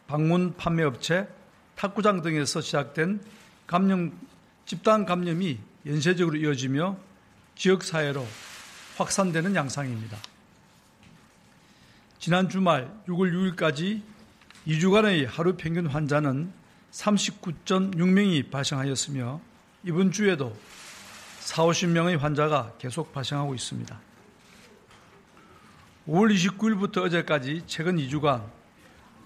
방문 0.06 0.54
판매 0.56 0.82
업체, 0.82 1.26
탁구장 1.76 2.20
등에서 2.20 2.60
시작된 2.60 3.24
감염 3.66 4.12
집단 4.66 5.06
감염이 5.06 5.58
연쇄적으로 5.86 6.36
이어지며 6.36 6.98
지역 7.56 7.84
사회로 7.84 8.24
확산되는 8.98 9.54
양상입니다. 9.54 10.18
지난 12.18 12.50
주말 12.50 12.92
6월 13.08 13.56
6일까지 13.56 14.02
2주간의 14.66 15.26
하루 15.26 15.56
평균 15.56 15.86
환자는 15.86 16.57
39.6명이 16.92 18.50
발생하였으며 18.50 19.40
이번 19.84 20.10
주에도 20.10 20.56
4, 21.40 21.62
50명의 21.64 22.18
환자가 22.18 22.74
계속 22.78 23.12
발생하고 23.12 23.54
있습니다. 23.54 24.00
5월 26.08 26.34
29일부터 26.34 27.04
어제까지 27.04 27.64
최근 27.66 27.96
2주간 27.96 28.44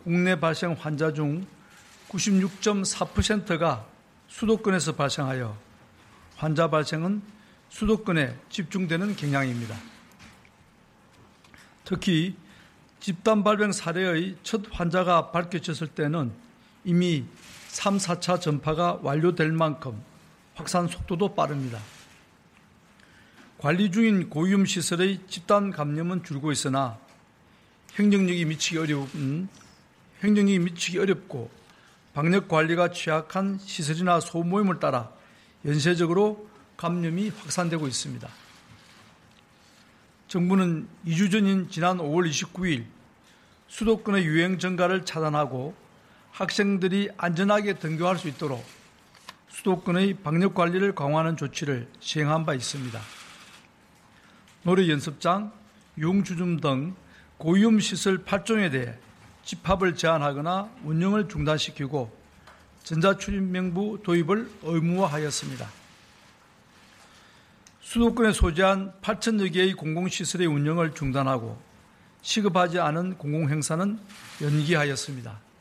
국내 0.05 0.39
발생 0.39 0.73
환자 0.79 1.13
중 1.13 1.47
96.4%가 2.09 3.87
수도권에서 4.29 4.97
발생하여 4.97 5.57
환자 6.37 6.69
발생은 6.69 7.23
수도권에 7.69 8.37
집중되는 8.51 9.17
경향입니다. 9.17 9.77
특히 11.85 12.37
집단 13.01 13.43
발병 13.43 13.73
사례의 13.73 14.37
첫 14.43 14.63
환자가 14.71 15.31
밝혀졌을 15.31 15.89
때는 15.89 16.33
이미 16.85 17.25
3, 17.69 17.97
4차 17.97 18.41
전파가 18.41 18.99
완료될 19.03 19.53
만큼 19.53 20.03
확산 20.55 20.89
속도도 20.89 21.35
빠릅니다. 21.35 21.79
관리 23.59 23.91
중인 23.91 24.29
고위험 24.29 24.67
시설의 24.67 25.21
집단 25.29 25.71
감염은 25.71 26.25
줄고 26.25 26.51
있으나 26.51 26.99
행정력이 27.95 28.45
미치기 28.45 28.79
어려운 28.79 29.49
행정력이 30.23 30.59
미치기 30.59 30.99
어렵고 30.99 31.51
방역 32.15 32.49
관리가 32.49 32.91
취약한 32.91 33.59
시설이나 33.59 34.21
소모임을 34.21 34.81
따라 34.81 35.13
연쇄적으로 35.65 36.49
감염이 36.77 37.29
확산되고 37.29 37.87
있습니다. 37.87 38.29
정부는 40.27 40.89
2주 41.07 41.31
전인 41.31 41.71
지난 41.71 41.99
5월 41.99 42.29
29일 42.29 42.85
수도권의 43.69 44.25
유행 44.25 44.59
증가를 44.59 45.05
차단하고 45.05 45.82
학생들이 46.33 47.11
안전하게 47.17 47.75
등교할 47.75 48.19
수 48.19 48.27
있도록 48.29 48.65
수도권의 49.51 50.15
방역 50.25 50.55
관리를 50.55 50.95
강화하는 50.95 51.37
조치를 51.37 51.89
시행한 52.01 52.47
바 52.47 52.55
있습니다. 52.55 52.99
노래 54.63 54.89
연습장, 54.89 55.53
용주점 56.01 56.61
등 56.61 56.95
고위험 57.37 57.81
시설 57.81 58.25
8종에 58.25 58.73
대해 58.73 58.95
집합을 59.45 59.95
제한하거나 59.95 60.71
운영을 60.85 61.29
중단시키고 61.29 62.17
전자출입명부 62.85 64.01
도입을 64.03 64.51
의무화하였습니다. 64.63 65.69
수도권에 67.81 68.33
소재한 68.33 68.93
8천여 69.03 69.53
개의 69.53 69.75
공공시설의 69.75 70.47
운영을 70.47 70.95
중단하고 70.95 71.61
시급하지 72.23 72.79
않은 72.79 73.19
공공행사는 73.19 73.99
연기하였습니다. 74.41 75.52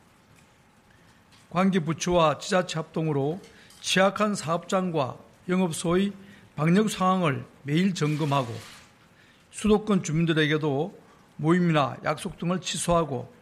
관계부처와 1.51 2.39
지자체 2.39 2.79
합동으로 2.79 3.39
취약한 3.81 4.35
사업장과 4.35 5.17
영업소의 5.49 6.13
방역 6.55 6.89
상황을 6.89 7.45
매일 7.63 7.93
점검하고 7.93 8.53
수도권 9.51 10.03
주민들에게도 10.03 10.99
모임이나 11.37 11.97
약속 12.03 12.37
등을 12.37 12.61
취소하고 12.61 13.33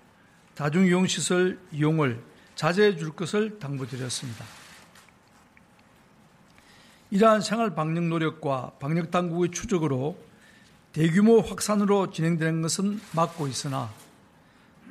다중이용시설 0.55 1.59
이용을 1.71 2.21
자제해 2.55 2.97
줄 2.97 3.11
것을 3.11 3.59
당부드렸습니다. 3.59 4.45
이러한 7.11 7.41
생활 7.41 7.73
방역 7.73 8.03
노력과 8.05 8.73
방역 8.79 9.11
당국의 9.11 9.51
추적으로 9.51 10.17
대규모 10.93 11.41
확산으로 11.41 12.11
진행되는 12.11 12.61
것은 12.61 12.99
막고 13.13 13.47
있으나 13.47 13.89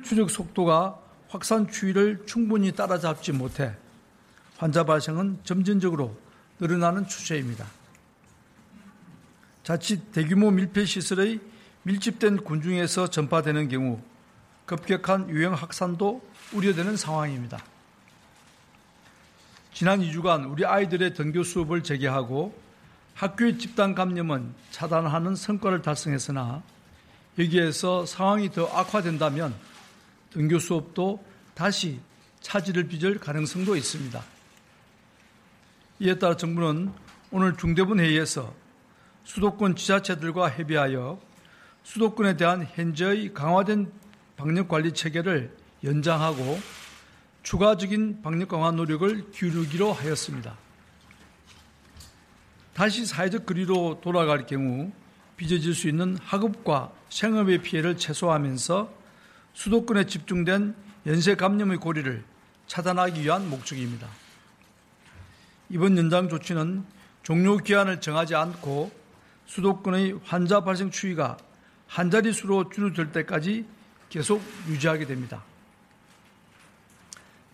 추적 0.03 0.29
속도가 0.29 1.08
확산 1.29 1.69
추이를 1.69 2.23
충분히 2.25 2.71
따라잡지 2.71 3.31
못해 3.31 3.75
환자 4.57 4.83
발생은 4.83 5.39
점진적으로 5.43 6.17
늘어나는 6.59 7.07
추세입니다. 7.07 7.65
자칫 9.63 10.11
대규모 10.11 10.51
밀폐 10.51 10.83
시설의 10.85 11.39
밀집된 11.83 12.43
군중에서 12.43 13.09
전파되는 13.09 13.69
경우 13.69 14.01
급격한 14.65 15.29
유행 15.29 15.53
확산도 15.53 16.21
우려되는 16.53 16.97
상황입니다. 16.97 17.63
지난 19.71 20.01
2주간 20.01 20.51
우리 20.51 20.65
아이들의 20.65 21.13
등교 21.13 21.43
수업을 21.43 21.83
재개하고 21.83 22.53
학교의 23.13 23.59
집단 23.59 23.95
감염은 23.95 24.53
차단하는 24.71 25.35
성과를 25.35 25.81
달성했으나 25.81 26.63
여기에서 27.37 28.05
상황이 28.05 28.51
더 28.51 28.65
악화된다면 28.65 29.53
등교 30.31 30.59
수업도 30.59 31.23
다시 31.53 31.99
차질을 32.41 32.87
빚을 32.87 33.19
가능성도 33.19 33.75
있습니다. 33.75 34.23
이에 35.99 36.17
따라 36.17 36.37
정부는 36.37 36.91
오늘 37.31 37.57
중대본 37.57 37.99
회의에서 37.99 38.53
수도권 39.23 39.75
지자체들과 39.75 40.49
협의하여 40.49 41.19
수도권에 41.83 42.37
대한 42.37 42.67
현재의 42.73 43.33
강화된 43.33 43.91
방역 44.37 44.69
관리 44.69 44.93
체계를 44.93 45.55
연장하고 45.83 46.59
추가적인 47.43 48.21
방역 48.21 48.49
강화 48.49 48.71
노력을 48.71 49.31
기울이기로 49.31 49.91
하였습니다. 49.93 50.57
다시 52.73 53.05
사회적 53.05 53.45
거리로 53.45 53.99
돌아갈 54.01 54.45
경우 54.45 54.91
빚어질 55.35 55.73
수 55.73 55.89
있는 55.89 56.17
학업과 56.21 56.93
생업의 57.09 57.61
피해를 57.61 57.97
최소화하면서 57.97 58.98
수도권에 59.53 60.05
집중된 60.05 60.75
연쇄 61.05 61.35
감염의 61.35 61.77
고리를 61.77 62.23
차단하기 62.67 63.21
위한 63.21 63.49
목적입니다. 63.49 64.07
이번 65.69 65.97
연장 65.97 66.29
조치는 66.29 66.85
종료 67.23 67.57
기한을 67.57 68.01
정하지 68.01 68.35
않고 68.35 68.91
수도권의 69.45 70.19
환자 70.23 70.61
발생 70.61 70.91
추이가 70.91 71.37
한 71.87 72.11
자릿수로 72.11 72.69
줄어들 72.69 73.11
때까지 73.11 73.65
계속 74.09 74.41
유지하게 74.67 75.05
됩니다. 75.05 75.43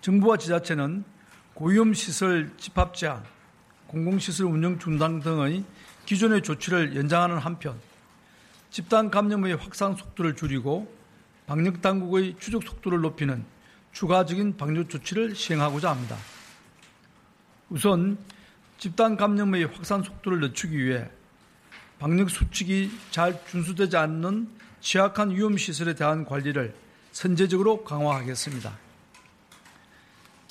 정부와 0.01 0.37
지자체는 0.37 1.03
고위험 1.53 1.93
시설 1.93 2.51
집합 2.57 2.93
제한, 2.93 3.23
공공시설 3.87 4.45
운영 4.47 4.77
중단 4.77 5.21
등의 5.21 5.63
기존의 6.05 6.43
조치를 6.43 6.95
연장하는 6.95 7.37
한편 7.37 7.79
집단 8.69 9.09
감염의 9.09 9.55
확산 9.55 9.95
속도를 9.95 10.35
줄이고 10.35 10.93
방역 11.47 11.81
당국의 11.81 12.35
추적 12.39 12.63
속도를 12.63 13.01
높이는 13.01 13.45
추가적인 13.91 14.57
방역 14.57 14.89
조치를 14.89 15.35
시행하고자 15.35 15.91
합니다. 15.91 16.17
우선 17.69 18.17
집단 18.77 19.15
감염의 19.15 19.65
확산 19.65 20.03
속도를 20.03 20.39
늦추기 20.39 20.77
위해 20.77 21.09
방역 21.99 22.29
수칙이 22.29 22.91
잘 23.11 23.39
준수되지 23.47 23.95
않는 23.95 24.49
취약한 24.81 25.31
위험 25.31 25.57
시설에 25.57 25.95
대한 25.95 26.25
관리를 26.25 26.73
선제적으로 27.11 27.83
강화하겠습니다. 27.83 28.77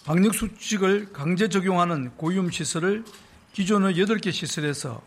방역 0.04 0.34
수칙을 0.34 1.12
강제 1.12 1.48
적용하는 1.48 2.10
고위험 2.16 2.50
시설을 2.50 3.04
기존의 3.52 3.94
8개 3.94 4.32
시설에서 4.32 5.02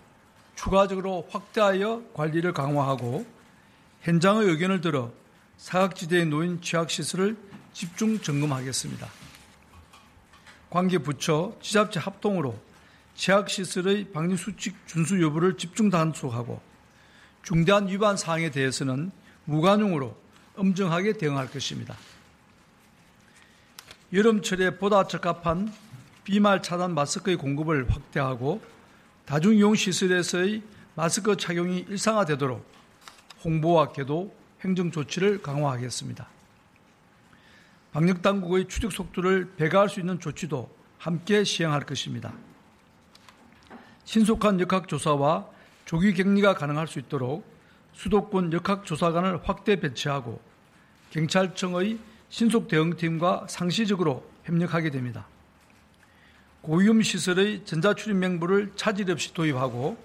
추가적으로 0.55 1.27
확대하여 1.29 2.03
관리를 2.13 2.53
강화하고 2.53 3.25
현장의 4.01 4.47
의견을 4.47 4.81
들어 4.81 5.11
사각지대에 5.57 6.25
놓인 6.25 6.61
취약시설을 6.61 7.35
집중 7.73 8.19
점검하겠습니다. 8.19 9.07
관계 10.69 10.97
부처, 10.97 11.55
지자체 11.61 11.99
합동으로 11.99 12.59
취약시설의 13.15 14.11
방역수칙 14.11 14.87
준수 14.87 15.21
여부를 15.21 15.57
집중 15.57 15.89
단속하고 15.89 16.61
중대한 17.41 17.87
위반 17.87 18.17
사항에 18.17 18.51
대해서는 18.51 19.11
무관용으로 19.45 20.15
엄정하게 20.55 21.13
대응할 21.13 21.49
것입니다. 21.49 21.95
여름철에 24.13 24.77
보다 24.77 25.07
적합한 25.07 25.73
비말 26.23 26.61
차단 26.61 26.93
마스크의 26.93 27.37
공급을 27.37 27.89
확대하고 27.89 28.61
다중이용 29.25 29.75
시설에서의 29.75 30.61
마스크 30.95 31.35
착용이 31.35 31.85
일상화되도록 31.89 32.65
홍보와 33.43 33.91
계도, 33.91 34.33
행정 34.63 34.91
조치를 34.91 35.41
강화하겠습니다. 35.41 36.27
방역 37.91 38.21
당국의 38.21 38.67
추적 38.67 38.91
속도를 38.91 39.53
배가할 39.55 39.89
수 39.89 39.99
있는 39.99 40.19
조치도 40.19 40.69
함께 40.97 41.43
시행할 41.43 41.81
것입니다. 41.81 42.33
신속한 44.05 44.59
역학 44.59 44.87
조사와 44.87 45.47
조기 45.85 46.13
격리가 46.13 46.55
가능할 46.55 46.87
수 46.87 46.99
있도록 46.99 47.45
수도권 47.93 48.53
역학 48.53 48.85
조사관을 48.85 49.39
확대 49.43 49.79
배치하고 49.79 50.41
경찰청의 51.11 51.99
신속 52.29 52.67
대응팀과 52.67 53.47
상시적으로 53.49 54.29
협력하게 54.43 54.91
됩니다. 54.91 55.27
고위험 56.61 57.01
시설의 57.01 57.63
전자출입 57.65 58.17
명부를 58.17 58.73
차질 58.75 59.09
없이 59.11 59.33
도입하고 59.33 59.97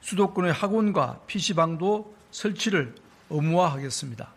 수도권의 0.00 0.52
학원과 0.52 1.20
PC방도 1.26 2.14
설치를 2.30 2.94
의무화하겠습니다. 3.32 4.30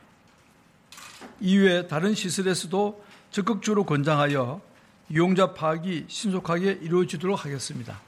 이외에 1.41 1.87
다른 1.87 2.15
시설에서도 2.15 3.05
적극적으로 3.31 3.85
권장하여 3.85 4.61
이용자 5.09 5.53
파악이 5.53 6.05
신속하게 6.07 6.79
이루어지도록 6.81 7.45
하겠습니다. 7.45 7.99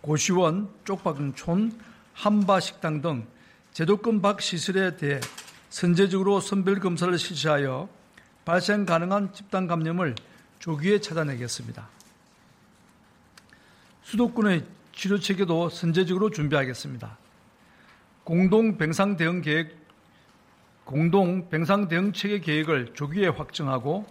고시원, 0.00 0.68
쪽방촌, 0.84 1.78
한바식당 2.14 3.02
등 3.02 3.26
제도권 3.72 4.20
밖 4.20 4.40
시설에 4.40 4.96
대해 4.96 5.20
선제적으로 5.70 6.40
선별 6.40 6.80
검사를 6.80 7.16
실시하여 7.16 7.88
발생 8.44 8.84
가능한 8.84 9.32
집단 9.32 9.66
감염을 9.66 10.16
조기에 10.58 11.00
찾아내겠습니다. 11.00 11.88
수도권의 14.02 14.64
치료 14.94 15.18
체계도 15.18 15.70
선제적으로 15.70 16.30
준비하겠습니다. 16.30 17.21
공동 18.24 18.78
병상 18.78 19.16
대응 19.16 19.42
계획 19.42 19.76
공동 20.84 21.48
병상 21.48 21.88
대응 21.88 22.12
체계 22.12 22.38
계획을 22.38 22.94
조기에 22.94 23.28
확정하고 23.28 24.06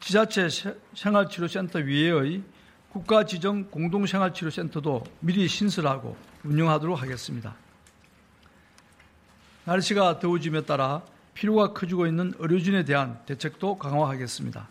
지자체 0.00 0.48
생활치료센터 0.94 1.78
위에의 1.78 2.42
국가 2.90 3.24
지정 3.24 3.64
공동 3.70 4.04
생활치료센터도 4.04 5.04
미리 5.20 5.48
신설하고 5.48 6.16
운영하도록 6.44 7.00
하겠습니다. 7.00 7.54
날씨가 9.64 10.18
더워짐에 10.18 10.66
따라 10.66 11.02
필요가 11.32 11.72
커지고 11.72 12.06
있는 12.06 12.34
의료진에 12.38 12.84
대한 12.84 13.18
대책도 13.24 13.78
강화하겠습니다. 13.78 14.68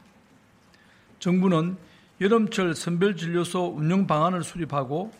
정부는 1.19 1.77
여름철 2.21 2.75
선별진료소 2.75 3.75
운영 3.77 4.05
방안을 4.05 4.43
수립하고 4.43 5.11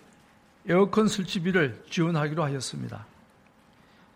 에어컨 0.68 1.08
설치비를 1.08 1.84
지원하기로 1.90 2.44
하였습니다. 2.44 3.06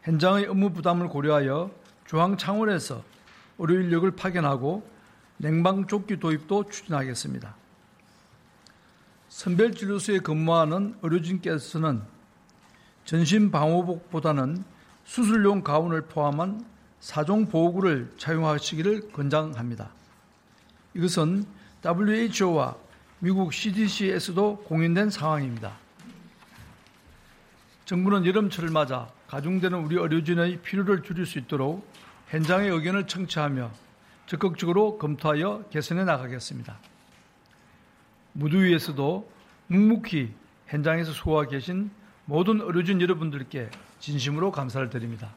현장의 0.03 0.47
업무 0.47 0.71
부담을 0.71 1.07
고려하여 1.07 1.71
중앙 2.05 2.37
창원에서 2.37 3.03
의료 3.57 3.79
인력을 3.79 4.11
파견하고 4.11 4.85
냉방 5.37 5.87
조끼 5.87 6.19
도입도 6.19 6.69
추진하겠습니다. 6.69 7.55
선별진료소에 9.29 10.19
근무하는 10.19 10.95
의료진께서는 11.01 12.01
전신 13.05 13.49
방호복보다는 13.49 14.63
수술용 15.05 15.63
가운을 15.63 16.03
포함한 16.03 16.65
사종 16.99 17.47
보호구를 17.47 18.13
착용하시기를 18.17 19.11
권장합니다. 19.11 19.89
이것은 20.93 21.45
WHO와 21.83 22.75
미국 23.19 23.53
CDC에서도 23.53 24.63
공인된 24.65 25.09
상황입니다. 25.09 25.77
정부는 27.85 28.25
여름철을 28.25 28.69
맞아 28.69 29.09
가중되는 29.33 29.79
우리 29.79 29.95
의료진의 29.95 30.61
필요를 30.61 31.01
줄일 31.01 31.25
수 31.25 31.39
있도록 31.39 31.91
현장의 32.27 32.69
의견을 32.69 33.07
청취하며 33.07 33.71
적극적으로 34.27 34.99
검토하여 34.99 35.63
개선해 35.71 36.03
나가겠습니다. 36.03 36.77
무더위에서도 38.33 39.31
묵묵히 39.65 40.31
현장에서 40.67 41.13
수고하고 41.13 41.49
계신 41.49 41.89
모든 42.25 42.61
의료진 42.61 43.01
여러분들께 43.01 43.71
진심으로 43.99 44.51
감사를 44.51 44.87
드립니다. 44.91 45.33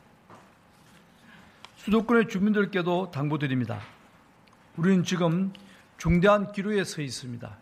수도권의 1.76 2.28
주민들께도 2.28 3.12
당부드립니다. 3.12 3.80
우리는 4.76 5.04
지금 5.04 5.54
중대한 5.96 6.52
기로에 6.52 6.84
서 6.84 7.00
있습니다. 7.00 7.56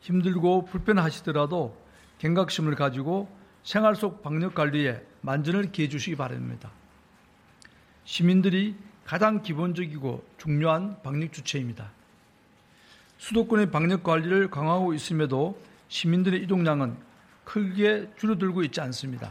힘들고 0.00 0.64
불편하시더라도 0.64 1.80
경각심을 2.18 2.74
가지고 2.74 3.43
생활 3.64 3.96
속 3.96 4.22
방역 4.22 4.54
관리에 4.54 5.04
만전을 5.22 5.72
기해 5.72 5.88
주시기 5.88 6.16
바랍니다. 6.16 6.70
시민들이 8.04 8.76
가장 9.04 9.42
기본적이고 9.42 10.24
중요한 10.38 11.02
방역 11.02 11.32
주체입니다. 11.32 11.90
수도권의 13.18 13.70
방역 13.70 14.02
관리를 14.02 14.50
강화하고 14.50 14.94
있음에도 14.94 15.60
시민들의 15.88 16.42
이동량은 16.42 16.96
크게 17.44 18.10
줄어들고 18.16 18.62
있지 18.64 18.80
않습니다. 18.80 19.30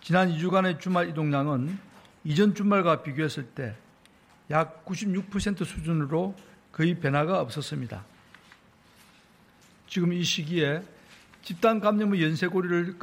지난 0.00 0.30
2주간의 0.30 0.80
주말 0.80 1.08
이동량은 1.10 1.78
이전 2.24 2.54
주말과 2.54 3.02
비교했을 3.02 3.44
때 3.44 3.76
약 4.50 4.84
96% 4.84 5.64
수준으로 5.64 6.34
거의 6.70 6.98
변화가 6.98 7.40
없었습니다. 7.40 8.04
지금 9.86 10.12
이 10.12 10.22
시기에 10.22 10.82
집단 11.44 11.78
감염의 11.78 12.22
연쇄고리를 12.22 12.96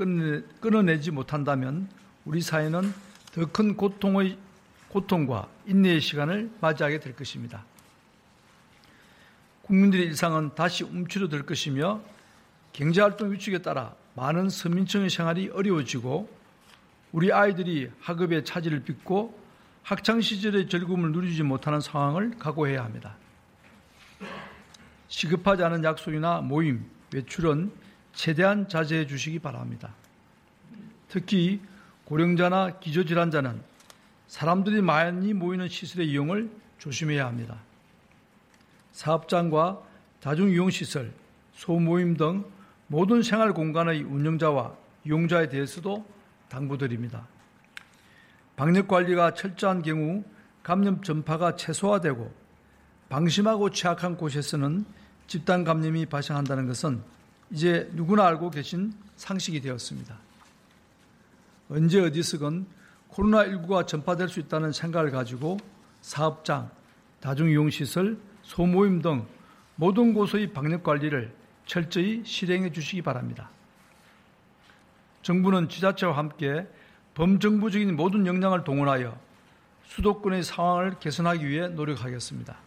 끊어내지 0.60 1.12
못한다면 1.12 1.88
우리 2.26 2.42
사회는 2.42 2.92
더 3.34 3.46
큰 3.46 3.78
고통의 3.78 4.36
고통과 4.90 5.48
인내의 5.68 6.02
시간을 6.02 6.50
맞이하게 6.60 7.00
될 7.00 7.16
것입니다. 7.16 7.64
국민들의 9.62 10.08
일상은 10.08 10.50
다시 10.56 10.84
움츠러들 10.84 11.46
것이며 11.46 12.02
경제활동 12.74 13.32
위축에 13.32 13.60
따라 13.60 13.96
많은 14.16 14.50
서민층의 14.50 15.12
생활이 15.12 15.50
어려워지고 15.50 16.28
우리 17.12 17.32
아이들이 17.32 17.92
학업의 18.02 18.44
차질을 18.44 18.84
빚고 18.84 19.40
학창시절의 19.84 20.68
즐거움을 20.68 21.12
누리지 21.12 21.44
못하는 21.44 21.80
상황을 21.80 22.38
각오해야 22.40 22.84
합니다. 22.84 23.16
시급하지 25.10 25.64
않은 25.64 25.84
약속이나 25.84 26.42
모임, 26.42 26.86
외출은 27.14 27.72
최대한 28.14 28.68
자제해 28.68 29.08
주시기 29.08 29.40
바랍니다. 29.40 29.94
특히 31.08 31.62
고령자나 32.06 32.80
기저질환자는 32.80 33.62
사람들이 34.28 34.82
많이 34.82 35.34
모이는 35.34 35.68
시설의 35.68 36.10
이용을 36.10 36.50
조심해야 36.78 37.26
합니다. 37.26 37.58
사업장과 38.92 39.82
다중이용시설, 40.22 41.12
소모임 41.54 42.16
등 42.16 42.46
모든 42.88 43.24
생활 43.24 43.54
공간의 43.54 44.04
운영자와 44.04 44.76
이용자에 45.06 45.50
대해서도 45.50 46.06
당부드립니다. 46.50 47.28
방역 48.56 48.88
관리가 48.88 49.34
철저한 49.34 49.82
경우 49.82 50.24
감염 50.64 51.02
전파가 51.02 51.56
최소화되고 51.56 52.32
방심하고 53.10 53.72
취약한 53.72 54.16
곳에서는 54.16 54.86
집단 55.28 55.64
감염이 55.64 56.06
발생한다는 56.06 56.68
것은 56.68 57.02
이제 57.52 57.90
누구나 57.94 58.28
알고 58.28 58.50
계신 58.50 58.94
상식이 59.18 59.62
되었습니다. 59.62 60.18
언제 61.70 62.00
어디서건 62.00 62.66
코로나19가 63.12 63.86
전파될 63.86 64.30
수 64.30 64.40
있다는 64.40 64.72
생각을 64.72 65.12
가지고 65.12 65.58
사업장, 66.02 66.72
다중이용시설, 67.20 68.18
소모임 68.44 69.02
등 69.02 69.26
모든 69.76 70.14
곳의 70.14 70.54
방역 70.54 70.84
관리를 70.84 71.34
철저히 71.66 72.24
실행해 72.26 72.72
주시기 72.72 73.02
바랍니다. 73.02 73.50
정부는 75.22 75.70
지자체와 75.70 76.18
함께 76.18 76.68
범정부적인 77.14 77.96
모든 77.96 78.26
역량을 78.26 78.64
동원하여 78.64 79.18
수도권의 79.86 80.44
상황을 80.44 81.00
개선하기 81.00 81.48
위해 81.48 81.68
노력하겠습니다. 81.68 82.58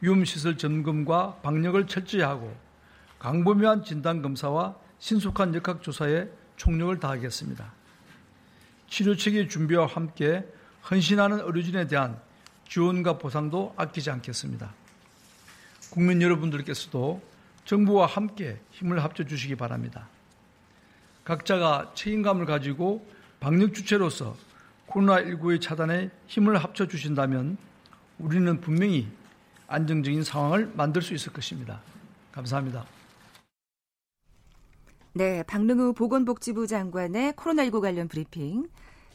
위험시설 0.00 0.58
점검과 0.58 1.36
방역을 1.42 1.86
철저히 1.86 2.22
하고 2.22 2.54
광범위한 3.26 3.82
진단검사와 3.82 4.76
신속한 5.00 5.52
역학조사에 5.56 6.28
총력을 6.56 7.00
다하겠습니다. 7.00 7.72
치료체계 8.88 9.48
준비와 9.48 9.86
함께 9.86 10.46
헌신하는 10.88 11.40
의료진에 11.40 11.88
대한 11.88 12.20
지원과 12.68 13.18
보상도 13.18 13.74
아끼지 13.76 14.12
않겠습니다. 14.12 14.72
국민 15.90 16.22
여러분들께서도 16.22 17.20
정부와 17.64 18.06
함께 18.06 18.60
힘을 18.70 19.02
합쳐 19.02 19.24
주시기 19.24 19.56
바랍니다. 19.56 20.06
각자가 21.24 21.94
책임감을 21.96 22.46
가지고 22.46 23.04
방역 23.40 23.74
주체로서 23.74 24.36
코로나19의 24.86 25.60
차단에 25.60 26.10
힘을 26.28 26.58
합쳐 26.58 26.86
주신다면 26.86 27.58
우리는 28.20 28.60
분명히 28.60 29.08
안정적인 29.66 30.22
상황을 30.22 30.70
만들 30.76 31.02
수 31.02 31.12
있을 31.12 31.32
것입니다. 31.32 31.80
감사합니다. 32.30 32.86
네, 35.16 35.42
박능우 35.44 35.94
보건복지부 35.94 36.66
장관의 36.66 37.32
코로나19 37.32 37.80
관련 37.80 38.06
브리핑 38.06 38.68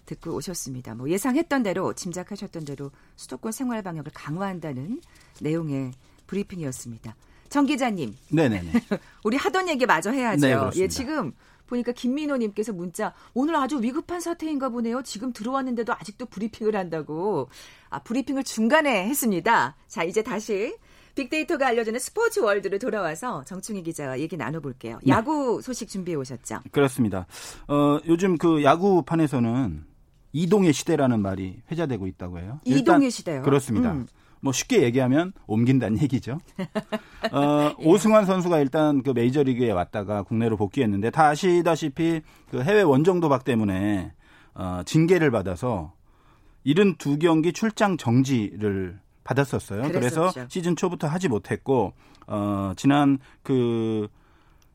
듣고 0.07 0.33
오셨습니다. 0.33 0.95
뭐 0.95 1.07
예상했던 1.07 1.61
대로 1.61 1.93
짐작하셨던 1.93 2.65
대로 2.65 2.89
수도권 3.17 3.51
생활 3.51 3.83
방역을 3.83 4.11
강화한다는 4.11 4.99
내용의 5.41 5.91
브리핑이었습니다. 6.25 7.15
정 7.49 7.67
기자님. 7.67 8.17
네네네. 8.31 8.71
우리 9.23 9.37
하던 9.37 9.69
얘기 9.69 9.85
마저 9.85 10.09
해야죠. 10.09 10.47
네, 10.47 10.55
예, 10.77 10.87
지금 10.87 11.33
보니까 11.67 11.91
김민호님께서 11.91 12.73
문자 12.73 13.13
오늘 13.35 13.55
아주 13.55 13.79
위급한 13.79 14.21
사태인가 14.21 14.69
보네요. 14.69 15.03
지금 15.03 15.31
들어왔는데도 15.31 15.93
아직도 15.93 16.25
브리핑을 16.25 16.75
한다고. 16.75 17.47
아 17.91 17.99
브리핑을 17.99 18.43
중간에 18.43 19.07
했습니다. 19.07 19.75
자 19.87 20.03
이제 20.03 20.23
다시 20.23 20.75
빅데이터가 21.15 21.67
알려주는 21.67 21.99
스포츠 21.99 22.39
월드로 22.39 22.79
돌아와서 22.79 23.43
정충희 23.45 23.83
기자와 23.83 24.19
얘기 24.19 24.37
나눠볼게요. 24.37 24.99
네. 25.03 25.11
야구 25.11 25.61
소식 25.61 25.89
준비해 25.89 26.15
오셨죠? 26.15 26.59
그렇습니다. 26.71 27.25
어, 27.67 27.99
요즘 28.07 28.37
그 28.37 28.63
야구판에서는 28.63 29.85
이동의 30.33 30.73
시대라는 30.73 31.21
말이 31.21 31.61
회자되고 31.71 32.07
있다고 32.07 32.39
해요. 32.39 32.59
이동의 32.63 33.11
시대요? 33.11 33.41
그렇습니다. 33.41 33.91
음. 33.91 34.07
뭐 34.41 34.51
쉽게 34.51 34.81
얘기하면 34.83 35.33
옮긴다는 35.45 36.01
얘기죠. 36.01 36.39
어, 37.31 37.75
예. 37.79 37.85
오승환 37.85 38.25
선수가 38.25 38.59
일단 38.59 39.03
그 39.03 39.11
메이저리그에 39.11 39.71
왔다가 39.71 40.23
국내로 40.23 40.57
복귀했는데 40.57 41.11
다 41.11 41.27
아시다시피 41.27 42.21
그 42.49 42.61
해외 42.63 42.81
원정 42.81 43.19
도박 43.19 43.43
때문에 43.43 44.13
어, 44.55 44.81
징계를 44.85 45.31
받아서 45.31 45.93
72경기 46.65 47.53
출장 47.53 47.97
정지를 47.97 48.99
받았었어요. 49.23 49.83
그랬었죠. 49.83 50.31
그래서 50.33 50.47
시즌 50.49 50.75
초부터 50.75 51.07
하지 51.07 51.27
못했고 51.27 51.93
어, 52.27 52.73
지난 52.75 53.19
그 53.43 54.07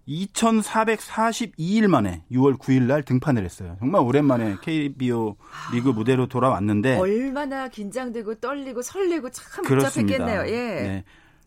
2,442일 0.09 1.89
만에 1.89 2.23
6월 2.31 2.59
9일 2.59 2.83
날 2.83 3.03
등판을 3.03 3.45
했어요. 3.45 3.77
정말 3.81 4.03
오랜만에 4.03 4.57
KBO 4.63 5.37
리그 5.73 5.89
무대로 5.89 6.27
돌아왔는데 6.27 6.97
얼마나 6.99 7.69
긴장되고 7.69 8.37
떨리고 8.37 8.83
설레고 8.83 9.31
참 9.31 9.65
복잡했겠네요. 9.65 10.47
예. 10.47 10.53
네. 10.53 11.05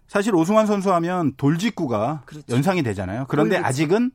사실 0.07 0.35
오승환 0.35 0.65
선수 0.65 0.91
하면 0.93 1.33
돌직구가 1.37 2.23
그렇죠. 2.25 2.53
연상이 2.53 2.83
되잖아요. 2.83 3.25
그런데 3.29 3.57
그렇죠. 3.57 3.67
아직은 3.67 4.11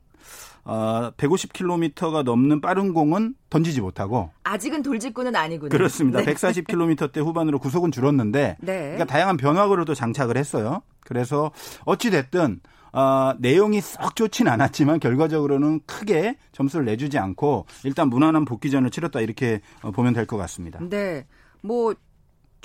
어, 0.65 1.11
150km가 1.17 2.23
넘는 2.23 2.59
빠른 2.59 2.93
공은 2.93 3.35
던지지 3.49 3.81
못하고 3.81 4.31
아직은 4.43 4.81
돌직구는 4.81 5.35
아니군요. 5.35 5.69
그렇습니다. 5.69 6.21
네. 6.21 6.33
140km대 6.33 7.19
후반으로 7.19 7.59
구속은 7.59 7.91
줄었는데 7.91 8.57
네. 8.59 8.79
그러니까 8.79 9.05
다양한 9.05 9.37
변화구로도 9.37 9.93
장착을 9.93 10.37
했어요. 10.37 10.81
그래서 11.01 11.51
어찌 11.85 12.09
됐든 12.09 12.59
어, 12.93 13.33
내용이 13.39 13.81
썩 13.81 14.15
좋진 14.15 14.47
않았지만 14.47 14.99
결과적으로는 14.99 15.81
크게 15.85 16.37
점수를 16.51 16.85
내주지 16.85 17.17
않고 17.19 17.65
일단 17.83 18.09
무난한 18.09 18.45
복귀전을 18.45 18.89
치렀다 18.89 19.19
이렇게 19.21 19.61
어, 19.83 19.91
보면 19.91 20.13
될 20.13 20.25
것 20.25 20.37
같습니다. 20.37 20.79
네. 20.81 21.25
뭐 21.61 21.93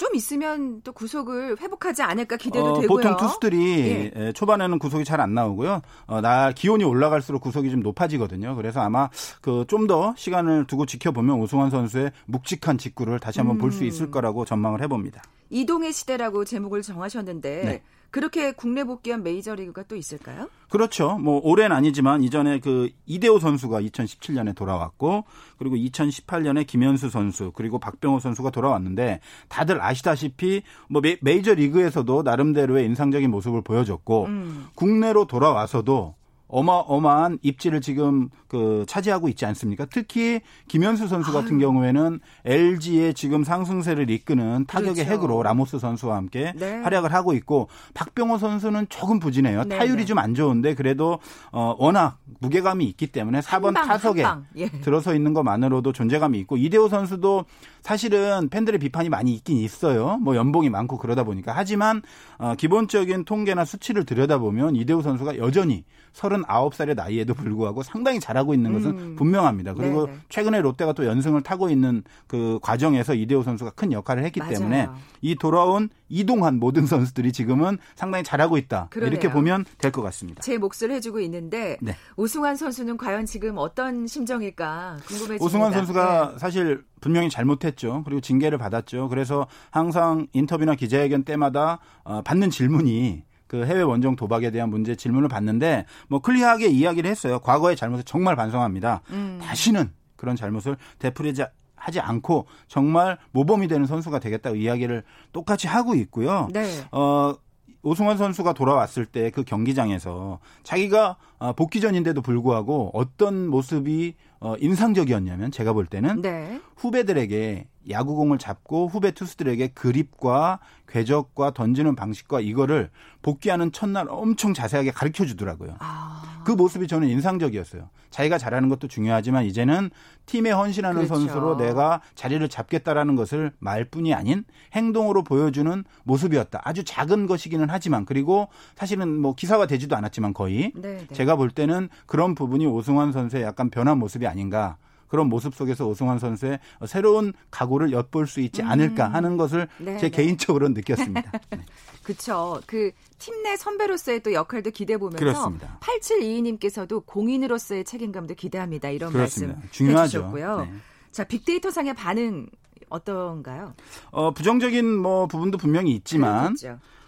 좀 0.00 0.14
있으면 0.14 0.80
또 0.82 0.92
구속을 0.92 1.60
회복하지 1.60 2.00
않을까 2.00 2.38
기대도 2.38 2.64
어, 2.64 2.80
되고요. 2.80 2.88
보통 2.88 3.16
투수들이 3.18 4.10
예. 4.16 4.32
초반에는 4.32 4.78
구속이 4.78 5.04
잘 5.04 5.20
안 5.20 5.34
나오고요. 5.34 5.82
어, 6.06 6.20
날 6.22 6.54
기온이 6.54 6.84
올라갈수록 6.84 7.42
구속이 7.42 7.70
좀 7.70 7.80
높아지거든요. 7.80 8.56
그래서 8.56 8.80
아마 8.80 9.10
그 9.42 9.66
좀 9.68 9.86
더 9.86 10.14
시간을 10.16 10.66
두고 10.66 10.86
지켜보면 10.86 11.38
오승환 11.40 11.68
선수의 11.68 12.12
묵직한 12.26 12.78
직구를 12.78 13.18
다시 13.20 13.40
한번 13.40 13.56
음. 13.56 13.60
볼수 13.60 13.84
있을 13.84 14.10
거라고 14.10 14.46
전망을 14.46 14.80
해봅니다. 14.82 15.22
이동의 15.50 15.92
시대라고 15.92 16.44
제목을 16.46 16.80
정하셨는데 16.80 17.62
네. 17.64 17.82
그렇게 18.10 18.52
국내 18.52 18.84
복귀한 18.84 19.22
메이저리그가 19.22 19.84
또 19.84 19.96
있을까요? 19.96 20.48
그렇죠. 20.68 21.18
뭐 21.18 21.40
올해는 21.42 21.74
아니지만 21.74 22.22
이전에 22.22 22.60
그 22.60 22.90
이대호 23.06 23.38
선수가 23.38 23.80
2017년에 23.82 24.54
돌아왔고 24.54 25.24
그리고 25.58 25.76
2018년에 25.76 26.66
김현수 26.66 27.10
선수 27.10 27.52
그리고 27.54 27.78
박병호 27.78 28.20
선수가 28.20 28.50
돌아왔는데 28.50 29.20
다들 29.48 29.80
아시다시피 29.82 30.62
뭐 30.88 31.00
메 31.22 31.32
이저 31.32 31.54
리그에서도 31.54 32.22
나름대로의 32.22 32.84
인상적인 32.86 33.30
모습을 33.30 33.62
보여줬고 33.62 34.24
음. 34.26 34.66
국내로 34.74 35.26
돌아와서도 35.26 36.14
어마어마한 36.50 37.38
입지를 37.42 37.80
지금 37.80 38.28
그 38.48 38.84
차지하고 38.88 39.28
있지 39.28 39.46
않습니까? 39.46 39.86
특히 39.86 40.40
김현수 40.68 41.06
선수 41.08 41.32
같은 41.32 41.52
아유. 41.54 41.60
경우에는 41.60 42.20
LG의 42.44 43.14
지금 43.14 43.44
상승세를 43.44 44.10
이끄는 44.10 44.66
타격의 44.66 45.04
그렇죠. 45.04 45.10
핵으로 45.10 45.42
라모스 45.42 45.78
선수와 45.78 46.16
함께 46.16 46.52
네. 46.56 46.80
활약을 46.80 47.14
하고 47.14 47.32
있고 47.34 47.68
박병호 47.94 48.38
선수는 48.38 48.86
조금 48.88 49.20
부진해요. 49.20 49.64
네, 49.64 49.78
타율이 49.78 49.98
네. 49.98 50.04
좀안 50.04 50.34
좋은데 50.34 50.74
그래도 50.74 51.20
어 51.52 51.74
워낙 51.78 52.18
무게감이 52.40 52.84
있기 52.86 53.06
때문에 53.08 53.40
4번 53.40 53.74
방, 53.74 53.86
타석에 53.86 54.24
예. 54.56 54.68
들어서 54.68 55.14
있는 55.14 55.32
것만으로도 55.32 55.92
존재감이 55.92 56.38
있고 56.40 56.56
이대호 56.56 56.88
선수도 56.88 57.44
사실은 57.82 58.48
팬들의 58.48 58.80
비판이 58.80 59.08
많이 59.08 59.32
있긴 59.34 59.58
있어요. 59.58 60.18
뭐 60.18 60.34
연봉이 60.34 60.70
많고 60.70 60.98
그러다 60.98 61.22
보니까 61.22 61.52
하지만 61.54 62.02
어 62.38 62.54
기본적인 62.56 63.24
통계나 63.24 63.64
수치를 63.64 64.04
들여다보면 64.04 64.74
이대호 64.74 65.02
선수가 65.02 65.38
여전히 65.38 65.84
39살의 66.14 66.94
나이에도 66.96 67.34
불구하고 67.34 67.82
상당히 67.82 68.20
잘하고 68.20 68.54
있는 68.54 68.72
것은 68.72 68.90
음. 68.90 69.16
분명합니다. 69.16 69.74
그리고 69.74 70.06
네네. 70.06 70.18
최근에 70.28 70.60
롯데가 70.60 70.92
또 70.92 71.04
연승을 71.06 71.42
타고 71.42 71.70
있는 71.70 72.02
그 72.26 72.58
과정에서 72.62 73.14
이대호 73.14 73.42
선수가 73.42 73.70
큰 73.72 73.92
역할을 73.92 74.24
했기 74.24 74.40
맞아요. 74.40 74.54
때문에 74.54 74.88
이 75.22 75.34
돌아온 75.36 75.88
이동한 76.08 76.58
모든 76.58 76.86
선수들이 76.86 77.32
지금은 77.32 77.78
상당히 77.94 78.24
잘하고 78.24 78.56
있다. 78.58 78.88
그러네요. 78.90 79.12
이렇게 79.12 79.30
보면 79.32 79.64
될 79.78 79.90
것 79.90 80.02
같습니다. 80.02 80.40
제 80.42 80.56
몫을 80.58 80.90
해주고 80.92 81.20
있는데 81.20 81.76
네. 81.80 81.96
오승환 82.16 82.54
선수는 82.56 82.96
과연 82.96 83.26
지금 83.26 83.58
어떤 83.58 84.06
심정일까 84.06 84.98
궁금해집니다. 85.06 85.44
오승환 85.44 85.72
선수가 85.72 86.30
네. 86.32 86.38
사실 86.38 86.84
분명히 87.00 87.28
잘못했죠. 87.30 88.02
그리고 88.04 88.20
징계를 88.20 88.58
받았죠. 88.58 89.08
그래서 89.08 89.46
항상 89.70 90.26
인터뷰나 90.32 90.74
기자회견 90.74 91.24
때마다 91.24 91.78
어, 92.04 92.22
받는 92.22 92.50
질문이 92.50 93.24
그 93.50 93.66
해외 93.66 93.82
원정 93.82 94.14
도박에 94.14 94.52
대한 94.52 94.70
문제 94.70 94.94
질문을 94.94 95.28
받는데 95.28 95.84
뭐 96.06 96.20
클리어하게 96.20 96.68
이야기를 96.68 97.10
했어요. 97.10 97.40
과거의 97.40 97.74
잘못을 97.74 98.04
정말 98.04 98.36
반성합니다. 98.36 99.00
음. 99.10 99.40
다시는 99.42 99.90
그런 100.14 100.36
잘못을 100.36 100.76
되풀이지 101.00 101.42
하지 101.74 101.98
않고 101.98 102.46
정말 102.68 103.18
모범이 103.32 103.66
되는 103.66 103.86
선수가 103.86 104.20
되겠다고 104.20 104.54
이야기를 104.54 105.02
똑같이 105.32 105.66
하고 105.66 105.96
있고요. 105.96 106.46
네. 106.52 106.64
어 106.92 107.34
오승환 107.82 108.18
선수가 108.18 108.52
돌아왔을 108.52 109.04
때 109.04 109.32
그 109.32 109.42
경기장에서 109.42 110.38
자기가 110.62 111.16
어, 111.40 111.52
복귀전인데도 111.54 112.22
불구하고 112.22 112.92
어떤 112.94 113.48
모습이 113.48 114.14
어, 114.38 114.54
인상적이었냐면 114.60 115.50
제가 115.50 115.72
볼 115.72 115.86
때는 115.86 116.22
네. 116.22 116.60
후배들에게 116.76 117.66
야구공을 117.88 118.38
잡고 118.38 118.88
후배 118.88 119.12
투수들에게 119.12 119.68
그립과 119.68 120.60
궤적과 120.88 121.52
던지는 121.52 121.94
방식과 121.94 122.40
이거를 122.40 122.90
복귀하는 123.22 123.72
첫날 123.72 124.06
엄청 124.08 124.54
자세하게 124.54 124.90
가르쳐 124.90 125.24
주더라고요. 125.24 125.76
아. 125.78 126.42
그 126.44 126.52
모습이 126.52 126.88
저는 126.88 127.08
인상적이었어요. 127.08 127.88
자기가 128.10 128.38
잘하는 128.38 128.68
것도 128.68 128.88
중요하지만 128.88 129.44
이제는 129.44 129.90
팀에 130.26 130.50
헌신하는 130.50 131.06
그렇죠. 131.06 131.14
선수로 131.14 131.56
내가 131.56 132.00
자리를 132.14 132.46
잡겠다라는 132.48 133.14
것을 133.14 133.52
말뿐이 133.58 134.14
아닌 134.14 134.44
행동으로 134.74 135.22
보여주는 135.22 135.84
모습이었다. 136.04 136.60
아주 136.64 136.82
작은 136.82 137.26
것이기는 137.26 137.66
하지만 137.70 138.04
그리고 138.04 138.48
사실은 138.74 139.20
뭐 139.20 139.34
기사가 139.34 139.66
되지도 139.66 139.96
않았지만 139.96 140.34
거의 140.34 140.72
네네. 140.74 140.96
네. 140.98 141.14
제가 141.14 141.36
볼 141.36 141.50
때는 141.50 141.88
그런 142.06 142.34
부분이 142.34 142.66
오승환 142.66 143.12
선수의 143.12 143.44
약간 143.44 143.70
변한 143.70 143.98
모습이 143.98 144.26
아닌가. 144.26 144.76
그런 145.10 145.28
모습 145.28 145.54
속에서 145.54 145.86
오승환 145.86 146.18
선수의 146.18 146.58
새로운 146.86 147.34
각오를 147.50 147.92
엿볼 147.92 148.26
수 148.26 148.40
있지 148.40 148.62
않을까 148.62 149.08
음. 149.08 149.14
하는 149.14 149.36
것을 149.36 149.68
네, 149.78 149.98
제 149.98 150.08
네. 150.08 150.16
개인적으로 150.16 150.68
느꼈습니다. 150.70 151.32
네. 151.50 151.58
그렇죠. 152.02 152.60
그 152.66 152.92
팀 153.20 153.42
내 153.42 153.56
선배로서의 153.56 154.22
또 154.22 154.32
역할도 154.32 154.70
기대 154.70 154.96
보면서 154.96 155.18
그렇습니다. 155.18 155.78
8722님께서도 155.80 157.04
공인으로서의 157.04 157.84
책임감도 157.84 158.34
기대합니다. 158.34 158.88
이런 158.88 159.12
그렇습니다. 159.12 159.54
말씀 159.54 159.70
중요하죠. 159.70 160.18
해주셨고요. 160.18 160.60
네. 160.62 160.72
자, 161.12 161.24
빅데이터 161.24 161.70
상의 161.70 161.94
반응 161.94 162.46
어떤가요? 162.88 163.74
어, 164.10 164.32
부정적인 164.32 164.96
뭐 164.96 165.26
부분도 165.26 165.58
분명히 165.58 165.92
있지만 165.92 166.56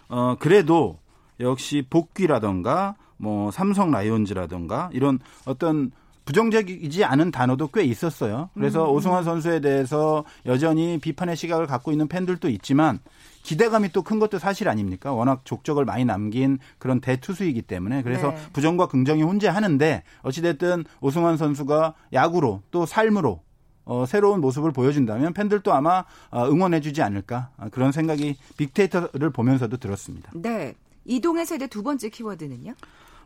어, 0.07 0.35
그래도 0.39 0.99
역시 1.39 1.85
복귀라던가 1.89 2.95
뭐 3.17 3.49
삼성 3.51 3.89
라이온즈라던가 3.89 4.91
이런 4.93 5.19
어떤 5.45 5.91
부정적이지 6.25 7.03
않은 7.03 7.31
단어도 7.31 7.67
꽤 7.67 7.83
있었어요. 7.83 8.49
그래서 8.53 8.89
음. 8.89 8.95
오승환 8.95 9.23
선수에 9.23 9.59
대해서 9.59 10.23
여전히 10.45 10.97
비판의 10.99 11.35
시각을 11.35 11.67
갖고 11.67 11.91
있는 11.91 12.07
팬들도 12.07 12.49
있지만 12.49 12.99
기대감이 13.43 13.91
또 13.91 14.03
큰 14.03 14.19
것도 14.19 14.39
사실 14.39 14.69
아닙니까? 14.69 15.13
워낙 15.13 15.41
족적을 15.45 15.85
많이 15.85 16.05
남긴 16.05 16.59
그런 16.77 16.99
대투수이기 17.01 17.63
때문에 17.63 18.03
그래서 18.03 18.31
네. 18.31 18.37
부정과 18.53 18.87
긍정이 18.87 19.21
혼재하는데 19.23 20.03
어찌됐든 20.21 20.85
오승환 21.01 21.37
선수가 21.37 21.93
야구로 22.13 22.61
또 22.71 22.85
삶으로 22.85 23.41
어, 23.85 24.05
새로운 24.05 24.39
모습을 24.39 24.71
보여준다면 24.71 25.33
팬들도 25.33 25.73
아마 25.73 26.05
어, 26.31 26.47
응원해주지 26.47 27.01
않을까 27.01 27.49
그런 27.71 27.91
생각이 27.91 28.37
빅데이터를 28.57 29.29
보면서도 29.31 29.77
들었습니다. 29.77 30.31
네. 30.35 30.73
이동의 31.05 31.45
세대 31.45 31.67
두 31.67 31.83
번째 31.83 32.07
키워드는요? 32.09 32.73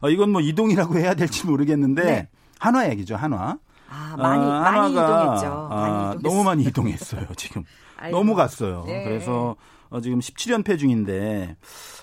어, 0.02 0.10
이건 0.10 0.32
뭐 0.32 0.42
이동이라고 0.42 0.98
해야 0.98 1.14
될지 1.14 1.46
모르겠는데 1.46 2.04
네. 2.04 2.28
한화 2.60 2.90
얘기죠, 2.90 3.16
한화. 3.16 3.58
아, 3.90 4.16
많이, 4.18 4.44
어, 4.44 4.50
많이 4.50 4.92
이동했죠. 4.92 5.68
아, 5.72 6.10
많이 6.10 6.24
너무 6.24 6.44
많이 6.44 6.64
이동했어요, 6.64 7.28
지금. 7.36 7.64
너무 8.12 8.36
갔어요. 8.36 8.84
네. 8.86 9.04
그래서 9.04 9.56
어, 9.90 10.02
지금 10.02 10.20
17연패 10.20 10.78
중인데 10.78 11.56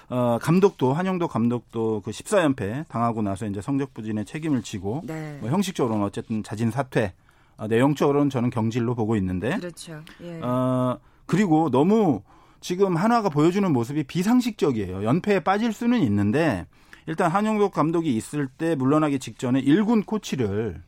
어, 0.09 0.39
감독도 0.41 0.93
한영도 0.93 1.29
감독도 1.29 2.03
그 2.05 2.11
14연패 2.11 2.89
당하고 2.89 3.23
나서 3.23 3.47
이제 3.47 3.61
성적 3.61 3.95
부진에 3.95 4.25
책임을 4.25 4.63
지고 4.63 5.03
네. 5.05 5.39
뭐 5.41 5.51
형식적으로는 5.51 6.05
어쨌든 6.05 6.43
자진 6.43 6.71
사퇴, 6.71 7.13
어, 7.57 7.67
내용적으로는 7.67 8.31
저는 8.31 8.51
경질로 8.51 8.95
보고 8.95 9.17
있는데 9.17 9.57
그렇죠. 9.57 10.03
예. 10.23 10.41
어, 10.41 10.99
그리고 11.27 11.71
너무 11.71 12.23
지금 12.61 12.97
한화가 12.97 13.29
보여주는 13.29 13.71
모습이 13.71 14.05
비상식적이에요. 14.05 15.05
연패에 15.05 15.41
빠질 15.41 15.73
수는 15.73 16.01
있는데 16.03 16.67
일단 17.07 17.31
한영도 17.31 17.71
감독이 17.71 18.15
있을 18.17 18.49
때 18.49 18.75
물러나기 18.75 19.19
직전에 19.19 19.63
1군 19.63 20.07
코치를 20.07 20.83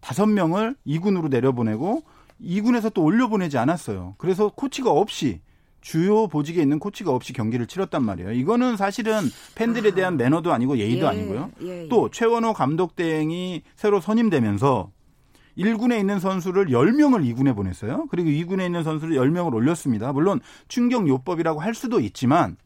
다섯 0.00 0.26
명을 0.26 0.76
2군으로 0.86 1.28
내려보내고 1.28 2.02
2군에서 2.42 2.92
또 2.94 3.02
올려보내지 3.02 3.58
않았어요. 3.58 4.14
그래서 4.18 4.48
코치가 4.48 4.90
없이 4.90 5.40
주요 5.80 6.26
보직에 6.26 6.60
있는 6.60 6.78
코치가 6.78 7.12
없이 7.12 7.32
경기를 7.32 7.66
치렀단 7.66 8.04
말이에요. 8.04 8.32
이거는 8.32 8.76
사실은 8.76 9.20
팬들에 9.54 9.92
대한 9.92 10.14
아. 10.14 10.16
매너도 10.16 10.52
아니고 10.52 10.78
예의도 10.78 11.06
예, 11.06 11.08
아니고요. 11.08 11.50
예, 11.62 11.84
예. 11.84 11.88
또 11.88 12.10
최원호 12.10 12.52
감독 12.52 12.96
대행이 12.96 13.62
새로 13.76 14.00
선임되면서 14.00 14.90
1군에 15.56 15.98
있는 15.98 16.20
선수를 16.20 16.66
10명을 16.66 17.24
2군에 17.34 17.54
보냈어요. 17.54 18.06
그리고 18.10 18.28
2군에 18.28 18.66
있는 18.66 18.84
선수를 18.84 19.16
10명을 19.16 19.52
올렸습니다. 19.54 20.12
물론 20.12 20.40
충격 20.68 21.08
요법이라고 21.08 21.60
할 21.60 21.74
수도 21.74 22.00
있지만 22.00 22.56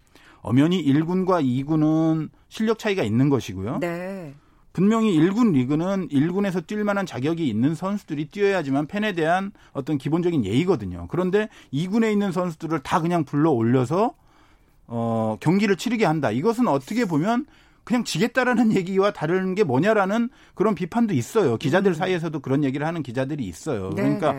엄연히 0.40 0.84
1군과 0.84 1.42
2군은 1.44 2.28
실력 2.52 2.78
차이가 2.78 3.02
있는 3.02 3.30
것이고요. 3.30 3.78
네. 3.80 4.34
분명히 4.74 5.18
1군 5.18 5.52
리그는 5.52 6.08
1군에서 6.08 6.66
뛸 6.66 6.84
만한 6.84 7.06
자격이 7.06 7.48
있는 7.48 7.74
선수들이 7.74 8.26
뛰어야지만 8.28 8.88
팬에 8.88 9.14
대한 9.14 9.52
어떤 9.72 9.96
기본적인 9.96 10.44
예의거든요. 10.44 11.06
그런데 11.08 11.48
2군에 11.72 12.12
있는 12.12 12.30
선수들을 12.30 12.80
다 12.80 13.00
그냥 13.00 13.24
불러 13.24 13.50
올려서 13.50 14.14
어, 14.86 15.38
경기를 15.40 15.76
치르게 15.76 16.04
한다. 16.04 16.30
이것은 16.30 16.68
어떻게 16.68 17.06
보면 17.06 17.46
그냥 17.84 18.04
지겠다라는 18.04 18.72
얘기와 18.76 19.12
다른 19.12 19.54
게 19.54 19.64
뭐냐라는 19.64 20.28
그런 20.54 20.74
비판도 20.74 21.14
있어요. 21.14 21.56
기자들 21.56 21.92
음. 21.92 21.94
사이에서도 21.94 22.38
그런 22.40 22.64
얘기를 22.64 22.86
하는 22.86 23.02
기자들이 23.02 23.44
있어요. 23.44 23.90
네. 23.96 24.02
그러니까 24.02 24.34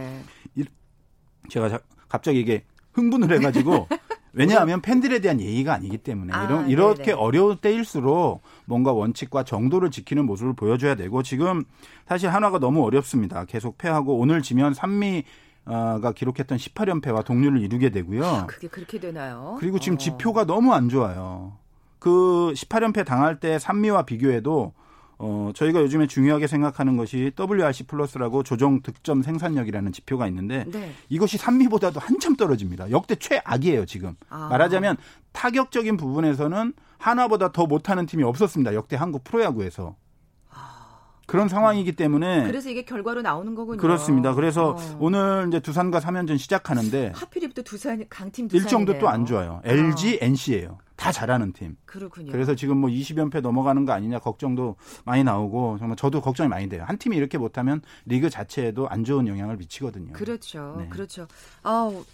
제가 1.49 1.79
갑자기 2.07 2.41
이게 2.41 2.63
흥분을 2.93 3.35
해가지고 3.37 3.87
왜냐하면 4.33 4.81
팬들에 4.81 5.19
대한 5.19 5.39
예의가 5.39 5.73
아니기 5.73 5.97
때문에 5.99 6.33
아, 6.33 6.43
이런 6.45 6.69
이렇게 6.69 7.03
네네. 7.03 7.13
어려울 7.13 7.55
때일수록 7.55 8.41
뭔가 8.65 8.91
원칙과 8.91 9.43
정도를 9.43 9.91
지키는 9.91 10.25
모습을 10.25 10.53
보여줘야 10.53 10.95
되고 10.95 11.21
지금 11.21 11.63
사실 12.07 12.29
한화가 12.29 12.59
너무 12.59 12.83
어렵습니다. 12.83 13.45
계속 13.45 13.77
패하고 13.77 14.17
오늘 14.17 14.41
지면 14.41 14.73
산미 14.73 15.23
가 15.65 16.11
기록했던 16.13 16.57
18연패와 16.57 17.23
동률을 17.23 17.61
이루게 17.61 17.89
되고요. 17.89 18.25
아, 18.25 18.45
그게 18.47 18.67
그렇게 18.67 18.99
되나요? 18.99 19.55
그리고 19.59 19.79
지금 19.79 19.95
어. 19.95 19.97
지표가 19.97 20.45
너무 20.45 20.73
안 20.73 20.89
좋아요. 20.89 21.53
그 21.99 22.51
18연패 22.53 23.05
당할 23.05 23.39
때 23.39 23.57
산미와 23.59 24.03
비교해도 24.03 24.73
어, 25.25 25.51
저희가 25.55 25.79
요즘에 25.81 26.05
중요하게 26.07 26.47
생각하는 26.47 26.97
것이 26.97 27.31
WRC 27.39 27.83
플러스라고 27.85 28.43
조정 28.43 28.81
득점 28.81 29.21
생산력이라는 29.21 29.93
지표가 29.93 30.27
있는데 30.27 30.65
네. 30.67 30.91
이것이 31.07 31.37
산미보다도 31.37 32.01
한참 32.01 32.35
떨어집니다. 32.35 32.91
역대 32.91 33.15
최악이에요, 33.15 33.85
지금. 33.85 34.15
아. 34.29 34.49
말하자면 34.49 34.97
타격적인 35.31 35.95
부분에서는 35.95 36.73
하나보다 36.97 37.53
더 37.53 37.65
못하는 37.67 38.05
팀이 38.05 38.23
없었습니다. 38.23 38.73
역대 38.73 38.97
한국 38.97 39.23
프로야구에서. 39.23 39.95
그런 41.25 41.47
상황이기 41.47 41.93
때문에 41.93 42.43
그래서 42.45 42.69
이게 42.69 42.83
결과로 42.83 43.21
나오는 43.21 43.55
거군요. 43.55 43.77
그렇습니다. 43.77 44.33
그래서 44.33 44.71
어. 44.71 44.97
오늘 44.99 45.45
이제 45.47 45.61
두산과 45.61 46.01
3연전 46.01 46.37
시작하는데 46.37 47.13
하필이면 47.15 47.53
또 47.55 47.61
두산 47.63 48.03
강팀 48.09 48.49
두산 48.49 48.65
일정도 48.65 48.99
또 48.99 49.07
안 49.07 49.25
좋아요. 49.25 49.61
LG, 49.63 50.15
어. 50.21 50.25
NC예요. 50.25 50.77
다 51.03 51.11
잘하는 51.11 51.53
팀. 51.53 51.75
그렇군요. 51.85 52.31
그래서 52.31 52.55
지금 52.55 52.77
뭐 52.77 52.89
20연패 52.89 53.41
넘어가는 53.41 53.85
거 53.85 53.91
아니냐 53.91 54.19
걱정도 54.19 54.75
많이 55.05 55.23
나오고 55.23 55.77
정말 55.79 55.97
저도 55.97 56.21
걱정이 56.21 56.47
많이 56.49 56.69
돼요. 56.69 56.83
한 56.87 56.97
팀이 56.97 57.17
이렇게 57.17 57.37
못하면 57.37 57.81
리그 58.05 58.29
자체에도 58.29 58.87
안 58.87 59.03
좋은 59.03 59.27
영향을 59.27 59.57
미치거든요. 59.57 60.13
그렇죠. 60.13 60.75
네. 60.79 60.87
그렇죠. 60.89 61.27
아우 61.61 62.05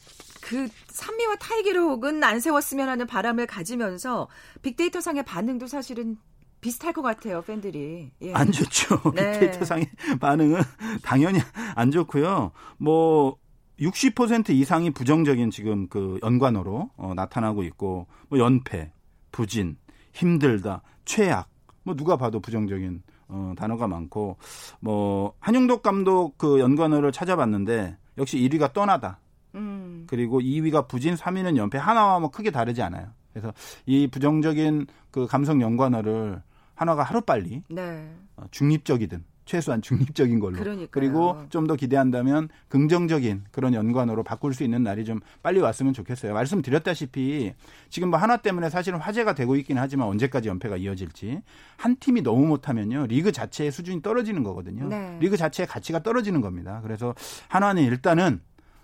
그 0.42 0.68
산미와 0.88 1.36
타이 1.36 1.64
기록은 1.64 2.24
안 2.24 2.40
세웠으면 2.40 2.90
하는 2.90 3.06
바람을 3.06 3.46
가지면서 3.46 4.28
빅데이터 4.62 5.02
상의 5.02 5.24
반응도 5.24 5.68
사실은 5.68 6.18
비슷할 6.62 6.94
것 6.94 7.02
같아요, 7.02 7.42
팬들이. 7.42 8.12
예. 8.22 8.34
안 8.34 8.52
좋죠. 8.52 9.00
네. 9.16 9.32
빅데이터상의 9.40 9.90
반응은 10.20 10.62
당연히 11.04 11.40
안 11.76 11.90
좋고요. 11.92 12.52
뭐, 12.78 13.38
60% 13.80 14.50
이상이 14.50 14.92
부정적인 14.92 15.52
지금 15.52 15.88
그 15.88 16.20
연관어로 16.24 16.92
어, 16.98 17.14
나타나고 17.16 17.64
있고, 17.64 18.08
뭐, 18.28 18.40
연패, 18.40 18.92
부진, 19.32 19.78
힘들다, 20.14 20.82
최악, 21.06 21.50
뭐, 21.84 21.96
누가 21.96 22.18
봐도 22.18 22.40
부정적인 22.40 23.02
어, 23.30 23.54
단어가 23.58 23.88
많고, 23.88 24.38
뭐, 24.80 25.34
한용덕 25.40 25.82
감독 25.84 26.38
그 26.38 26.60
연관어를 26.60 27.12
찾아봤는데, 27.12 27.98
역시 28.18 28.38
1위가 28.38 28.74
떠나다. 28.74 29.20
음. 29.56 30.06
그리고 30.08 30.40
2위가 30.42 30.88
부진, 30.88 31.16
3위는 31.16 31.58
연패. 31.58 31.78
하나와 31.78 32.20
뭐 32.20 32.30
크게 32.30 32.52
다르지 32.52 32.82
않아요. 32.82 33.08
그래서 33.32 33.54
이 33.86 34.08
부정적인 34.08 34.88
그 35.12 35.26
감성 35.28 35.62
연관어를 35.62 36.42
하나가 36.76 37.04
하루 37.04 37.22
빨리 37.22 37.64
네. 37.70 38.10
어, 38.36 38.44
중립적이든 38.52 39.24
최소한 39.50 39.82
중립적인 39.82 40.40
걸로 40.40 40.58
그러니까요. 40.58 40.88
그리고 40.92 41.44
좀 41.50 41.66
더 41.66 41.76
기대한다면 41.76 42.50
긍정적인 42.70 43.46
그런 43.52 43.74
연관으로 43.74 44.24
바꿀 44.24 44.54
수 44.54 44.64
있는 44.64 44.84
날이 44.84 45.06
좀 45.06 45.20
빨리 45.44 45.60
왔으면 45.60 45.94
좋겠어요. 45.94 46.34
말씀드렸다시피 46.34 47.54
지금 47.90 48.10
뭐 48.12 48.20
하나 48.20 48.38
때문에 48.38 48.70
사실은 48.70 49.00
화제가 49.00 49.34
되고 49.34 49.56
있긴 49.56 49.78
하지만 49.80 50.08
언제까지 50.08 50.50
연패가 50.50 50.78
이어질지 50.78 51.42
한 51.78 51.96
팀이 52.00 52.22
너무 52.22 52.46
못하면요 52.46 53.08
리그 53.08 53.32
자체의 53.32 53.72
수준이 53.72 54.02
떨어지는 54.04 54.44
거거든요. 54.44 54.88
네. 54.88 55.18
리그 55.20 55.36
자체의 55.36 55.66
가치가 55.68 56.02
떨어지는 56.04 56.42
겁니다. 56.42 56.80
그래서 56.84 57.16
하나는 57.48 57.84
일단은 57.84 58.42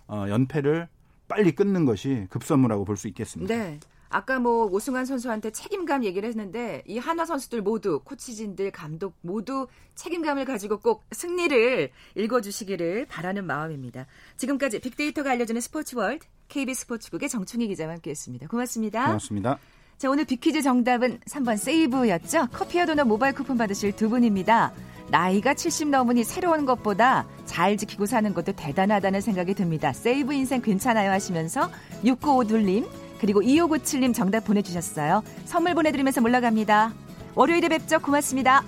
어, 0.07 0.25
연패를 0.27 0.87
빨리 1.27 1.51
끊는 1.53 1.85
것이 1.85 2.27
급선무라고 2.29 2.85
볼 2.85 2.97
수 2.97 3.07
있겠습니다. 3.07 3.53
네. 3.55 3.79
아까 4.09 4.39
뭐 4.39 4.65
오승환 4.65 5.05
선수한테 5.05 5.51
책임감 5.51 6.03
얘기를 6.03 6.27
했는데 6.29 6.83
이 6.87 6.97
한화 6.97 7.25
선수들 7.25 7.61
모두 7.61 8.01
코치진들 8.03 8.71
감독 8.71 9.15
모두 9.21 9.67
책임감을 9.95 10.45
가지고 10.45 10.79
꼭 10.79 11.03
승리를 11.11 11.91
일궈주시기를 12.15 13.07
바라는 13.07 13.45
마음입니다. 13.45 14.05
지금까지 14.37 14.79
빅데이터가 14.79 15.31
알려주는 15.31 15.59
스포츠월드 15.61 16.25
KBS 16.47 16.81
스포츠국의 16.81 17.29
정충희 17.29 17.67
기자와 17.67 17.93
함께했습니다. 17.93 18.47
고맙습니다. 18.47 19.05
고맙습니다. 19.05 19.57
자 19.97 20.09
오늘 20.09 20.25
빅퀴즈 20.25 20.61
정답은 20.61 21.19
3번 21.21 21.57
세이브였죠. 21.57 22.47
커피와 22.51 22.85
도넛 22.85 23.07
모바일 23.07 23.33
쿠폰 23.33 23.57
받으실 23.57 23.95
두 23.95 24.09
분입니다. 24.09 24.73
나이가 25.09 25.53
70 25.53 25.89
넘으니 25.89 26.23
새로운 26.23 26.65
것보다 26.65 27.27
잘 27.45 27.77
지키고 27.77 28.05
사는 28.05 28.33
것도 28.33 28.53
대단하다는 28.53 29.21
생각이 29.21 29.53
듭니다. 29.53 29.93
세이브 29.93 30.33
인생 30.33 30.61
괜찮아요 30.61 31.11
하시면서 31.11 31.69
695둘님 32.03 32.87
그리고 33.25 33.41
2597님 33.41 34.13
정답 34.13 34.45
보내주셨어요. 34.45 35.23
선물 35.45 35.73
보내드리면서 35.73 36.21
물러갑니다. 36.21 36.93
월요일에 37.33 37.69
뵙죠. 37.69 37.97
고맙습니다. 37.97 38.63